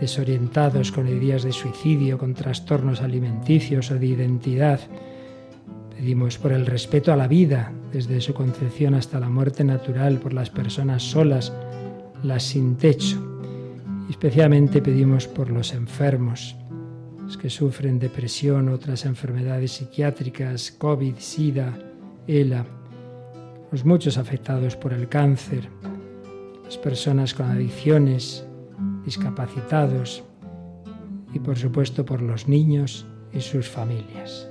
desorientados 0.00 0.90
con 0.90 1.06
ideas 1.06 1.42
de 1.42 1.52
suicidio, 1.52 2.18
con 2.18 2.34
trastornos 2.34 3.02
alimenticios 3.02 3.90
o 3.90 3.98
de 3.98 4.06
identidad. 4.06 4.80
Pedimos 5.96 6.38
por 6.38 6.52
el 6.52 6.66
respeto 6.66 7.12
a 7.12 7.16
la 7.16 7.28
vida, 7.28 7.72
desde 7.92 8.20
su 8.20 8.34
concepción 8.34 8.94
hasta 8.94 9.20
la 9.20 9.28
muerte 9.28 9.64
natural, 9.64 10.18
por 10.18 10.32
las 10.32 10.50
personas 10.50 11.02
solas, 11.02 11.52
las 12.22 12.42
sin 12.42 12.76
techo. 12.76 13.22
Y 14.08 14.10
especialmente 14.10 14.82
pedimos 14.82 15.28
por 15.28 15.50
los 15.50 15.72
enfermos, 15.72 16.56
los 17.22 17.38
que 17.38 17.48
sufren 17.48 17.98
depresión, 17.98 18.68
otras 18.68 19.04
enfermedades 19.04 19.72
psiquiátricas, 19.72 20.72
COVID, 20.72 21.14
SIDA, 21.18 21.78
ELA, 22.26 22.66
los 23.70 23.84
muchos 23.84 24.18
afectados 24.18 24.76
por 24.76 24.92
el 24.92 25.08
cáncer, 25.08 25.68
las 26.64 26.76
personas 26.76 27.34
con 27.34 27.46
adicciones, 27.46 28.46
discapacitados 29.04 30.24
y 31.32 31.38
por 31.38 31.56
supuesto 31.56 32.04
por 32.04 32.22
los 32.22 32.48
niños 32.48 33.06
y 33.32 33.40
sus 33.40 33.68
familias. 33.68 34.48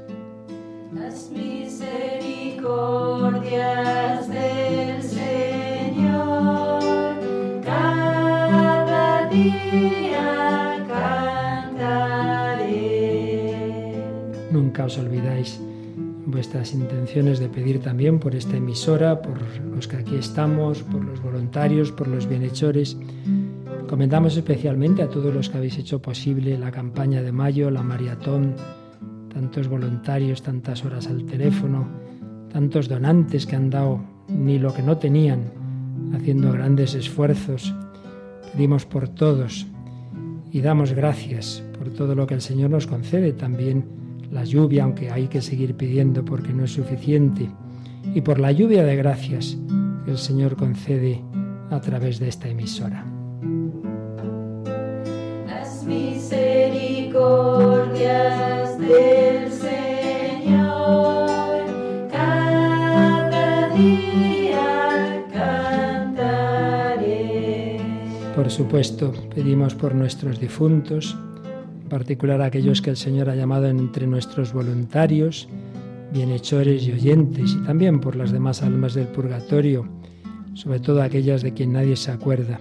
Nunca 14.52 14.86
os 14.86 14.98
olvidáis 14.98 15.60
vuestras 16.26 16.74
intenciones 16.74 17.40
de 17.40 17.50
pedir 17.50 17.82
también 17.82 18.20
por 18.20 18.36
esta 18.36 18.58
emisora, 18.58 19.22
por 19.22 19.40
los 19.76 19.88
que 19.88 19.98
aquí 19.98 20.16
estamos, 20.16 20.84
por 20.84 21.04
los 21.04 21.22
voluntarios, 21.22 21.92
por 21.92 22.08
los 22.08 22.28
bienhechores. 22.28 22.98
Comentamos 23.90 24.38
especialmente 24.38 25.02
a 25.02 25.10
todos 25.10 25.34
los 25.34 25.50
que 25.50 25.58
habéis 25.58 25.78
hecho 25.78 26.02
posible 26.02 26.58
la 26.58 26.72
campaña 26.72 27.22
de 27.22 27.32
mayo, 27.32 27.70
la 27.72 27.84
maratón, 27.84 28.56
tantos 29.34 29.68
voluntarios, 29.68 30.42
tantas 30.42 30.86
horas 30.86 31.08
al 31.08 31.26
teléfono, 31.26 31.88
tantos 32.52 32.88
donantes 32.88 33.46
que 33.46 33.56
han 33.56 33.70
dado 33.70 34.00
ni 34.30 34.60
lo 34.60 34.74
que 34.74 34.84
no 34.84 34.98
tenían, 34.98 35.52
haciendo 36.14 36.52
grandes 36.52 36.94
esfuerzos. 36.94 37.74
Pedimos 38.54 38.86
por 38.86 39.10
todos 39.10 39.68
y 40.52 40.62
damos 40.62 40.94
gracias 40.94 41.64
por 41.78 41.90
todo 41.90 42.16
lo 42.16 42.28
que 42.28 42.36
el 42.36 42.42
Señor 42.42 42.70
nos 42.70 42.88
concede, 42.88 43.34
también 43.34 43.86
la 44.32 44.44
lluvia, 44.44 44.84
aunque 44.84 45.12
hay 45.12 45.28
que 45.28 45.42
seguir 45.42 45.76
pidiendo 45.76 46.24
porque 46.24 46.54
no 46.54 46.64
es 46.64 46.72
suficiente, 46.72 47.50
y 48.14 48.22
por 48.22 48.40
la 48.40 48.52
lluvia 48.52 48.84
de 48.84 48.96
gracias 48.96 49.58
que 50.06 50.12
el 50.12 50.18
Señor 50.18 50.56
concede 50.56 51.22
a 51.70 51.80
través 51.82 52.20
de 52.20 52.30
esta 52.30 52.48
emisora. 52.48 53.06
Por 57.14 57.94
supuesto, 68.50 69.14
pedimos 69.34 69.76
por 69.76 69.94
nuestros 69.94 70.40
difuntos, 70.40 71.16
en 71.84 71.88
particular 71.88 72.42
aquellos 72.42 72.82
que 72.82 72.90
el 72.90 72.98
Señor 72.98 73.30
ha 73.30 73.36
llamado 73.36 73.68
entre 73.68 74.08
nuestros 74.08 74.52
voluntarios, 74.52 75.48
bienhechores 76.12 76.88
y 76.88 76.94
oyentes, 76.94 77.54
y 77.54 77.64
también 77.64 78.00
por 78.00 78.16
las 78.16 78.32
demás 78.32 78.64
almas 78.64 78.96
del 78.96 79.06
purgatorio, 79.08 79.88
sobre 80.56 80.80
todo 80.80 81.04
aquellas 81.04 81.44
de 81.44 81.54
quien 81.54 81.74
nadie 81.74 81.96
se 81.96 82.10
acuerda. 82.10 82.60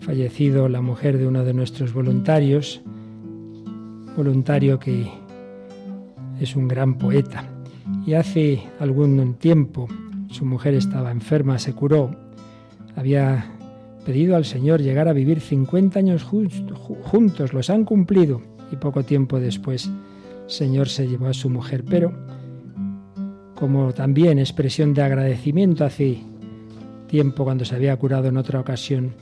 Fallecido 0.00 0.68
la 0.68 0.82
mujer 0.82 1.16
de 1.16 1.26
uno 1.26 1.42
de 1.42 1.54
nuestros 1.54 1.94
voluntarios, 1.94 2.82
voluntario 4.16 4.78
que 4.78 5.10
es 6.40 6.56
un 6.56 6.68
gran 6.68 6.98
poeta, 6.98 7.44
y 8.06 8.14
hace 8.14 8.62
algún 8.80 9.34
tiempo 9.34 9.88
su 10.28 10.44
mujer 10.44 10.74
estaba 10.74 11.10
enferma, 11.10 11.58
se 11.58 11.72
curó, 11.72 12.10
había 12.96 13.46
pedido 14.04 14.36
al 14.36 14.44
Señor 14.44 14.80
llegar 14.80 15.08
a 15.08 15.12
vivir 15.12 15.40
50 15.40 15.98
años 15.98 16.24
juntos, 16.24 17.52
los 17.52 17.70
han 17.70 17.84
cumplido. 17.84 18.42
Y 18.70 18.76
poco 18.76 19.02
tiempo 19.04 19.38
después 19.38 19.86
el 19.86 20.50
Señor 20.50 20.88
se 20.88 21.06
llevó 21.06 21.26
a 21.26 21.34
su 21.34 21.50
mujer, 21.50 21.84
pero 21.84 22.12
como 23.54 23.92
también 23.92 24.38
expresión 24.38 24.94
de 24.94 25.02
agradecimiento 25.02 25.84
hace 25.84 26.22
tiempo 27.06 27.44
cuando 27.44 27.64
se 27.64 27.76
había 27.76 27.96
curado 27.96 28.28
en 28.28 28.38
otra 28.38 28.58
ocasión, 28.58 29.12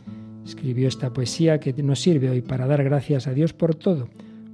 escribió 0.47 0.89
esta 0.89 1.13
poesía 1.13 1.59
que 1.59 1.73
nos 1.83 2.01
sirve 2.01 2.31
hoy 2.31 2.41
para 2.41 2.67
dar 2.67 2.85
gracias 2.85 3.27
a 3.27 3.35
Dios 3.35 3.53
por 3.53 3.75
todo, 3.75 4.09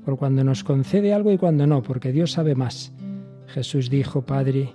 por 0.07 0.19
cuando 0.19 0.45
nos 0.45 0.63
concede 0.63 1.13
algo 1.13 1.33
y 1.33 1.37
cuando 1.37 1.67
no, 1.67 1.83
porque 1.83 2.13
Dios 2.13 2.31
sabe 2.31 2.55
más. 2.55 2.93
Jesús 3.49 3.91
dijo, 3.91 4.23
Padre, 4.25 4.73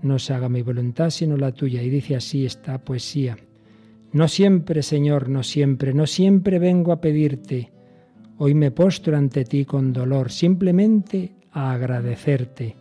no 0.00 0.20
se 0.20 0.32
haga 0.32 0.48
mi 0.48 0.62
voluntad 0.62 1.10
sino 1.10 1.36
la 1.36 1.50
tuya, 1.50 1.82
y 1.82 1.90
dice 1.90 2.14
así 2.14 2.46
esta 2.46 2.78
poesía. 2.78 3.36
No 4.12 4.28
siempre, 4.28 4.84
Señor, 4.84 5.28
no 5.28 5.42
siempre, 5.42 5.92
no 5.92 6.06
siempre 6.06 6.60
vengo 6.60 6.92
a 6.92 7.00
pedirte. 7.00 7.72
Hoy 8.36 8.54
me 8.54 8.70
postro 8.70 9.16
ante 9.16 9.44
ti 9.44 9.64
con 9.64 9.92
dolor, 9.92 10.30
simplemente 10.30 11.32
a 11.50 11.72
agradecerte, 11.72 12.76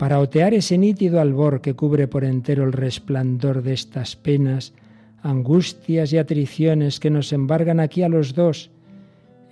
para 0.00 0.18
otear 0.18 0.54
ese 0.54 0.76
nítido 0.76 1.20
albor 1.20 1.60
que 1.60 1.74
cubre 1.74 2.08
por 2.08 2.24
entero 2.24 2.64
el 2.64 2.72
resplandor 2.72 3.62
de 3.62 3.74
estas 3.74 4.16
penas, 4.16 4.74
angustias 5.22 6.12
y 6.12 6.18
atriciones 6.18 6.98
que 6.98 7.10
nos 7.10 7.32
embargan 7.32 7.78
aquí 7.78 8.02
a 8.02 8.08
los 8.08 8.34
dos, 8.34 8.72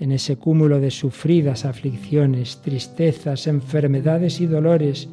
en 0.01 0.13
ese 0.13 0.37
cúmulo 0.37 0.81
de 0.81 0.91
sufridas 0.91 1.65
aflicciones, 1.65 2.61
tristezas, 2.63 3.47
enfermedades 3.47 4.41
y 4.41 4.47
dolores, 4.47 5.09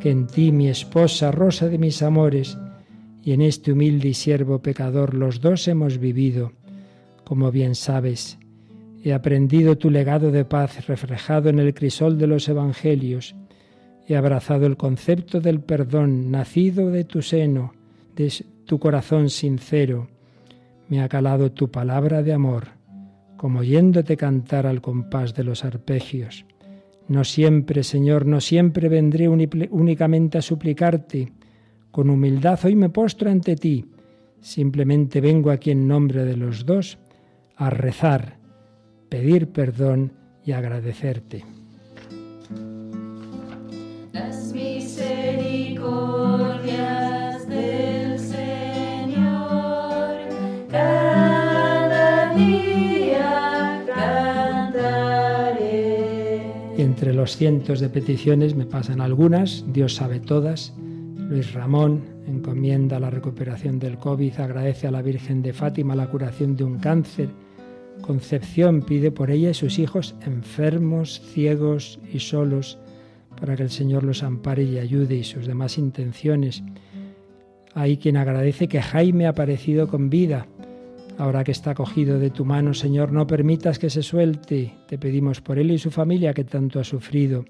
que 0.00 0.10
en 0.10 0.26
ti, 0.26 0.52
mi 0.52 0.68
esposa, 0.68 1.30
rosa 1.30 1.68
de 1.68 1.78
mis 1.78 2.02
amores, 2.02 2.56
y 3.22 3.32
en 3.32 3.42
este 3.42 3.72
humilde 3.72 4.08
y 4.08 4.14
siervo 4.14 4.60
pecador 4.60 5.14
los 5.14 5.40
dos 5.40 5.68
hemos 5.68 5.98
vivido. 5.98 6.52
Como 7.24 7.52
bien 7.52 7.74
sabes, 7.74 8.38
he 9.04 9.12
aprendido 9.12 9.78
tu 9.78 9.90
legado 9.90 10.30
de 10.30 10.44
paz 10.44 10.86
reflejado 10.86 11.48
en 11.48 11.58
el 11.58 11.74
crisol 11.74 12.18
de 12.18 12.26
los 12.26 12.48
evangelios, 12.48 13.34
he 14.06 14.16
abrazado 14.16 14.66
el 14.66 14.76
concepto 14.76 15.40
del 15.40 15.60
perdón 15.60 16.30
nacido 16.30 16.90
de 16.90 17.04
tu 17.04 17.22
seno, 17.22 17.72
de 18.16 18.32
tu 18.64 18.78
corazón 18.78 19.30
sincero, 19.30 20.08
me 20.88 21.00
ha 21.00 21.08
calado 21.08 21.52
tu 21.52 21.70
palabra 21.70 22.22
de 22.22 22.32
amor, 22.32 22.68
como 23.42 23.58
oyéndote 23.58 24.16
cantar 24.16 24.68
al 24.68 24.80
compás 24.80 25.34
de 25.34 25.42
los 25.42 25.64
arpegios. 25.64 26.46
No 27.08 27.24
siempre, 27.24 27.82
Señor, 27.82 28.24
no 28.24 28.40
siempre 28.40 28.88
vendré 28.88 29.28
únicamente 29.28 30.38
a 30.38 30.42
suplicarte. 30.42 31.32
Con 31.90 32.08
humildad 32.08 32.60
hoy 32.62 32.76
me 32.76 32.88
postro 32.88 33.32
ante 33.32 33.56
ti. 33.56 33.84
Simplemente 34.40 35.20
vengo 35.20 35.50
aquí 35.50 35.72
en 35.72 35.88
nombre 35.88 36.24
de 36.24 36.36
los 36.36 36.64
dos 36.64 36.98
a 37.56 37.68
rezar, 37.68 38.38
pedir 39.08 39.48
perdón 39.48 40.12
y 40.44 40.52
agradecerte. 40.52 41.44
Los 57.22 57.36
cientos 57.36 57.78
de 57.78 57.88
peticiones 57.88 58.56
me 58.56 58.66
pasan 58.66 59.00
algunas, 59.00 59.64
Dios 59.72 59.94
sabe 59.94 60.18
todas. 60.18 60.74
Luis 61.28 61.52
Ramón 61.52 62.02
encomienda 62.26 62.98
la 62.98 63.10
recuperación 63.10 63.78
del 63.78 63.96
COVID, 63.96 64.40
agradece 64.40 64.88
a 64.88 64.90
la 64.90 65.02
Virgen 65.02 65.40
de 65.40 65.52
Fátima 65.52 65.94
la 65.94 66.08
curación 66.08 66.56
de 66.56 66.64
un 66.64 66.80
cáncer. 66.80 67.28
Concepción 68.00 68.82
pide 68.82 69.12
por 69.12 69.30
ella 69.30 69.50
y 69.50 69.54
sus 69.54 69.78
hijos 69.78 70.16
enfermos, 70.26 71.20
ciegos 71.32 72.00
y 72.12 72.18
solos, 72.18 72.80
para 73.40 73.54
que 73.54 73.62
el 73.62 73.70
Señor 73.70 74.02
los 74.02 74.24
ampare 74.24 74.64
y 74.64 74.78
ayude 74.78 75.14
y 75.14 75.22
sus 75.22 75.46
demás 75.46 75.78
intenciones. 75.78 76.64
Hay 77.72 77.98
quien 77.98 78.16
agradece 78.16 78.66
que 78.66 78.82
Jaime 78.82 79.26
ha 79.26 79.30
aparecido 79.30 79.86
con 79.86 80.10
vida. 80.10 80.48
Ahora 81.22 81.44
que 81.44 81.52
está 81.52 81.72
cogido 81.72 82.18
de 82.18 82.30
tu 82.30 82.44
mano, 82.44 82.74
Señor, 82.74 83.12
no 83.12 83.28
permitas 83.28 83.78
que 83.78 83.90
se 83.90 84.02
suelte. 84.02 84.74
Te 84.88 84.98
pedimos 84.98 85.40
por 85.40 85.56
él 85.56 85.70
y 85.70 85.78
su 85.78 85.92
familia 85.92 86.34
que 86.34 86.42
tanto 86.42 86.80
ha 86.80 86.84
sufrido. 86.84 87.44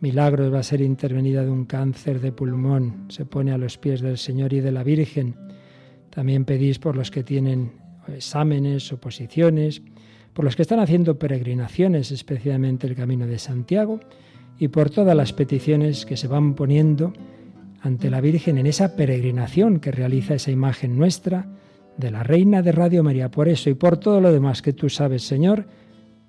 Milagros 0.00 0.52
va 0.52 0.58
a 0.58 0.62
ser 0.64 0.80
intervenida 0.80 1.44
de 1.44 1.50
un 1.50 1.64
cáncer 1.64 2.20
de 2.20 2.32
pulmón. 2.32 3.04
Se 3.08 3.24
pone 3.24 3.52
a 3.52 3.56
los 3.56 3.78
pies 3.78 4.00
del 4.00 4.18
Señor 4.18 4.52
y 4.52 4.58
de 4.58 4.72
la 4.72 4.82
Virgen. 4.82 5.36
También 6.10 6.44
pedís 6.44 6.80
por 6.80 6.96
los 6.96 7.12
que 7.12 7.22
tienen 7.22 7.70
exámenes, 8.08 8.92
oposiciones, 8.92 9.80
por 10.32 10.44
los 10.44 10.56
que 10.56 10.62
están 10.62 10.80
haciendo 10.80 11.20
peregrinaciones, 11.20 12.10
especialmente 12.10 12.88
el 12.88 12.96
Camino 12.96 13.28
de 13.28 13.38
Santiago, 13.38 14.00
y 14.58 14.66
por 14.66 14.90
todas 14.90 15.16
las 15.16 15.32
peticiones 15.32 16.04
que 16.04 16.16
se 16.16 16.26
van 16.26 16.54
poniendo 16.54 17.12
ante 17.80 18.10
la 18.10 18.20
Virgen 18.20 18.58
en 18.58 18.66
esa 18.66 18.96
peregrinación 18.96 19.78
que 19.78 19.92
realiza 19.92 20.34
esa 20.34 20.50
imagen 20.50 20.98
nuestra 20.98 21.46
de 21.98 22.10
la 22.10 22.22
Reina 22.22 22.62
de 22.62 22.72
Radio 22.72 23.04
María. 23.04 23.30
Por 23.30 23.48
eso 23.48 23.68
y 23.68 23.74
por 23.74 23.98
todo 23.98 24.20
lo 24.20 24.32
demás 24.32 24.62
que 24.62 24.72
tú 24.72 24.88
sabes, 24.88 25.22
Señor, 25.24 25.66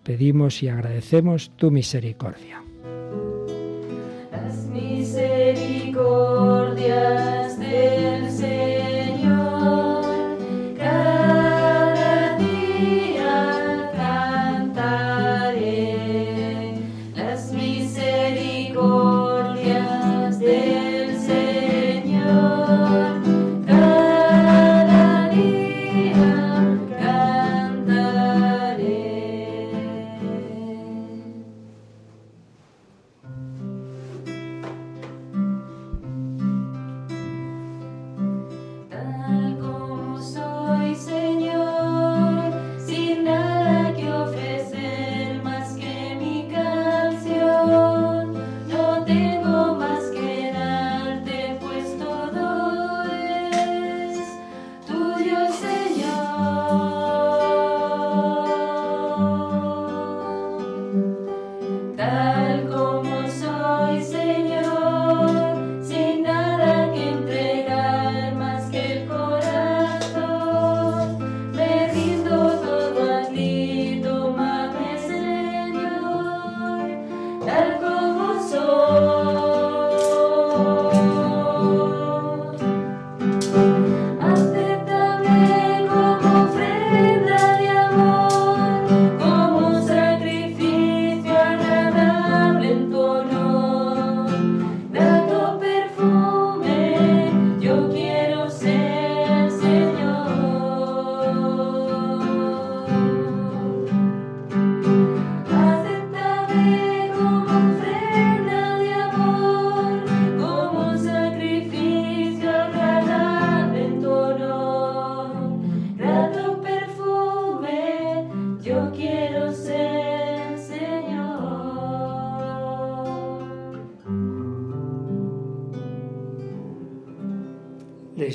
pedimos 0.04 0.62
y 0.62 0.68
agradecemos 0.68 1.52
tu 1.56 1.72
misericordia. 1.72 2.62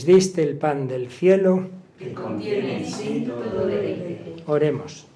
Les 0.05 0.17
diste 0.17 0.43
el 0.43 0.59
pan 0.59 0.87
del 0.87 1.09
cielo. 1.09 1.65
que 1.99 2.13
contiene 2.13 2.81
en 2.81 2.87
sí 2.87 3.25
todo 3.27 3.67
deleite. 3.67 4.45
Oremos. 4.45 5.07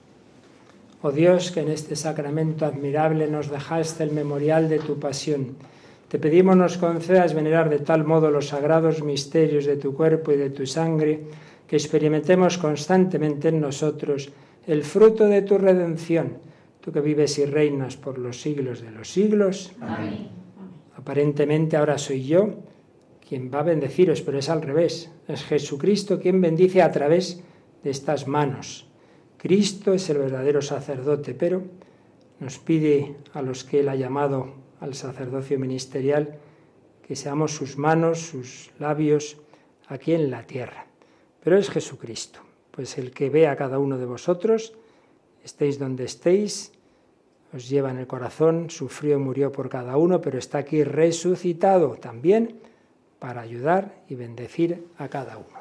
Oh 1.03 1.13
Dios, 1.13 1.53
que 1.53 1.61
en 1.61 1.69
este 1.69 1.95
sacramento 1.95 2.65
admirable 2.65 3.29
nos 3.29 3.51
dejaste 3.51 4.03
el 4.05 4.13
memorial 4.13 4.67
de 4.71 4.79
tu 4.79 4.99
pasión. 4.99 5.57
Te 6.09 6.19
pedimos 6.19 6.57
nos 6.57 6.79
concedas 6.79 7.35
venerar 7.35 7.69
de 7.69 7.81
tal 7.81 8.05
modo 8.05 8.31
los 8.31 8.49
sagrados 8.49 9.03
misterios 9.03 9.67
de 9.67 9.77
tu 9.77 9.93
cuerpo 9.93 10.33
y 10.33 10.39
de 10.39 10.49
tu 10.49 10.65
sangre, 10.65 11.21
que 11.67 11.77
experimentemos 11.77 12.57
constantemente 12.57 13.49
en 13.49 13.61
nosotros 13.61 14.31
el 14.67 14.85
fruto 14.85 15.27
de 15.27 15.43
tu 15.43 15.59
redención, 15.59 16.39
tú 16.81 16.93
que 16.93 17.03
vives 17.03 17.39
y 17.39 17.45
reinas 17.45 17.99
por 17.99 18.17
los 18.17 18.41
siglos 18.41 18.81
de 18.81 18.91
los 18.91 19.13
siglos. 19.13 19.71
Amén. 19.83 20.29
Aparentemente 20.97 21.77
ahora 21.77 21.99
soy 21.99 22.25
yo 22.25 22.55
quien 23.29 23.51
va 23.53 23.61
a 23.61 23.65
bendeciros, 23.65 24.23
pero 24.23 24.39
es 24.39 24.49
al 24.49 24.63
revés. 24.63 25.11
Es 25.29 25.45
Jesucristo 25.45 26.19
quien 26.19 26.41
bendice 26.41 26.81
a 26.81 26.91
través 26.91 27.43
de 27.83 27.91
estas 27.91 28.27
manos. 28.27 28.89
Cristo 29.37 29.93
es 29.93 30.09
el 30.09 30.19
verdadero 30.19 30.63
sacerdote, 30.63 31.35
pero 31.35 31.63
nos 32.41 32.59
pide 32.59 33.17
a 33.35 33.43
los 33.43 33.65
que 33.65 33.81
Él 33.81 33.91
ha 33.91 33.97
llamado 33.97 34.55
al 34.81 34.95
sacerdocio 34.95 35.59
ministerial 35.59 36.39
que 37.07 37.17
seamos 37.17 37.55
sus 37.55 37.77
manos, 37.77 38.21
sus 38.21 38.71
labios 38.79 39.37
aquí 39.89 40.15
en 40.15 40.31
la 40.31 40.45
tierra. 40.45 40.87
Pero 41.43 41.59
es 41.59 41.69
Jesucristo, 41.69 42.41
pues 42.71 42.97
el 42.97 43.11
que 43.11 43.29
ve 43.29 43.47
a 43.47 43.57
cada 43.57 43.79
uno 43.79 43.99
de 43.99 44.07
vosotros, 44.07 44.73
estéis 45.45 45.79
donde 45.79 46.05
estéis, 46.05 46.73
os 47.53 47.69
lleva 47.69 47.91
en 47.91 47.99
el 47.99 48.07
corazón, 48.07 48.71
sufrió 48.71 49.17
y 49.17 49.21
murió 49.21 49.53
por 49.53 49.69
cada 49.69 49.97
uno, 49.97 50.21
pero 50.21 50.39
está 50.39 50.59
aquí 50.59 50.83
resucitado 50.83 51.97
también 51.97 52.61
para 53.19 53.43
ayudar 53.43 54.03
y 54.09 54.15
bendecir 54.15 54.87
a 54.97 55.09
cada 55.09 55.39
uno. 55.39 55.58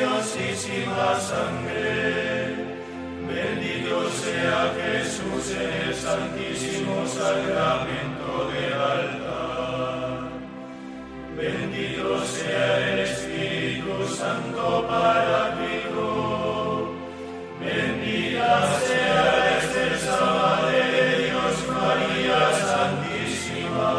Preciosísima 0.00 1.20
sangre, 1.20 2.56
bendito 3.28 4.08
sea 4.10 4.72
Jesús 4.80 5.44
en 5.54 5.70
el 5.88 5.94
santísimo 5.94 7.06
sacramento 7.06 8.48
del 8.50 8.72
altar, 8.72 10.30
bendito 11.36 12.24
sea 12.24 12.92
el 12.92 12.98
Espíritu 13.00 13.92
Santo 14.16 14.86
Paráclito, 14.88 16.94
bendita 17.60 18.52
sea 18.80 19.58
excelsa 19.58 20.16
Madre 20.20 20.82
de 20.92 21.04
Dios 21.24 21.54
María 21.68 22.40
Santísima, 22.70 23.90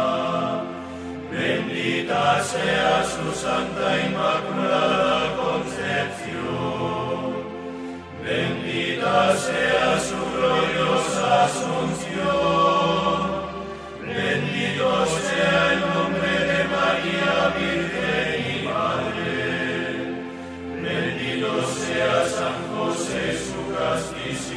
bendita 1.31 2.43
sea 2.43 3.03
su 3.03 3.31
Santa 3.39 3.87
Inmaculada 4.05 4.50
bendita 9.01 9.35
sea 9.35 9.99
su 9.99 10.15
gloriosa 10.37 11.45
Asunción, 11.45 12.21
bendito 14.05 15.05
sea 15.05 15.73
el 15.73 15.79
nombre 15.81 16.33
de 16.49 16.59
María 16.65 17.35
Virgen 17.57 18.35
y 18.47 18.57
Madre, 18.63 19.37
bendito 20.83 21.49
sea 21.63 22.13
San 22.27 22.57
José 22.75 23.23
su 23.37 23.61
castísimo 23.73 24.50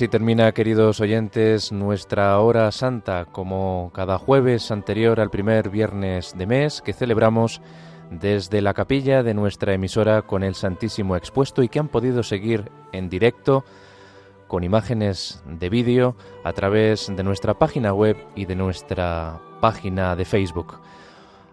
Así 0.00 0.08
termina, 0.08 0.50
queridos 0.52 0.98
oyentes, 1.02 1.72
nuestra 1.72 2.40
hora 2.40 2.72
santa, 2.72 3.26
como 3.26 3.90
cada 3.92 4.16
jueves 4.16 4.70
anterior 4.70 5.20
al 5.20 5.28
primer 5.28 5.68
viernes 5.68 6.34
de 6.38 6.46
mes 6.46 6.80
que 6.80 6.94
celebramos 6.94 7.60
desde 8.10 8.62
la 8.62 8.72
capilla 8.72 9.22
de 9.22 9.34
nuestra 9.34 9.74
emisora 9.74 10.22
con 10.22 10.42
el 10.42 10.54
Santísimo 10.54 11.16
expuesto 11.16 11.62
y 11.62 11.68
que 11.68 11.80
han 11.80 11.88
podido 11.88 12.22
seguir 12.22 12.72
en 12.92 13.10
directo 13.10 13.62
con 14.48 14.64
imágenes 14.64 15.42
de 15.44 15.68
vídeo 15.68 16.16
a 16.44 16.54
través 16.54 17.14
de 17.14 17.22
nuestra 17.22 17.58
página 17.58 17.92
web 17.92 18.16
y 18.34 18.46
de 18.46 18.56
nuestra 18.56 19.38
página 19.60 20.16
de 20.16 20.24
Facebook. 20.24 20.80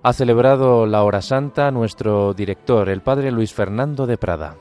Ha 0.03 0.13
celebrado 0.13 0.85
la 0.85 1.03
hora 1.03 1.21
santa 1.21 1.69
nuestro 1.69 2.33
director, 2.33 2.87
el 2.87 3.01
padre 3.01 3.29
Luis 3.29 3.53
Fernando 3.53 4.07
de 4.07 4.17
Prada. 4.17 4.55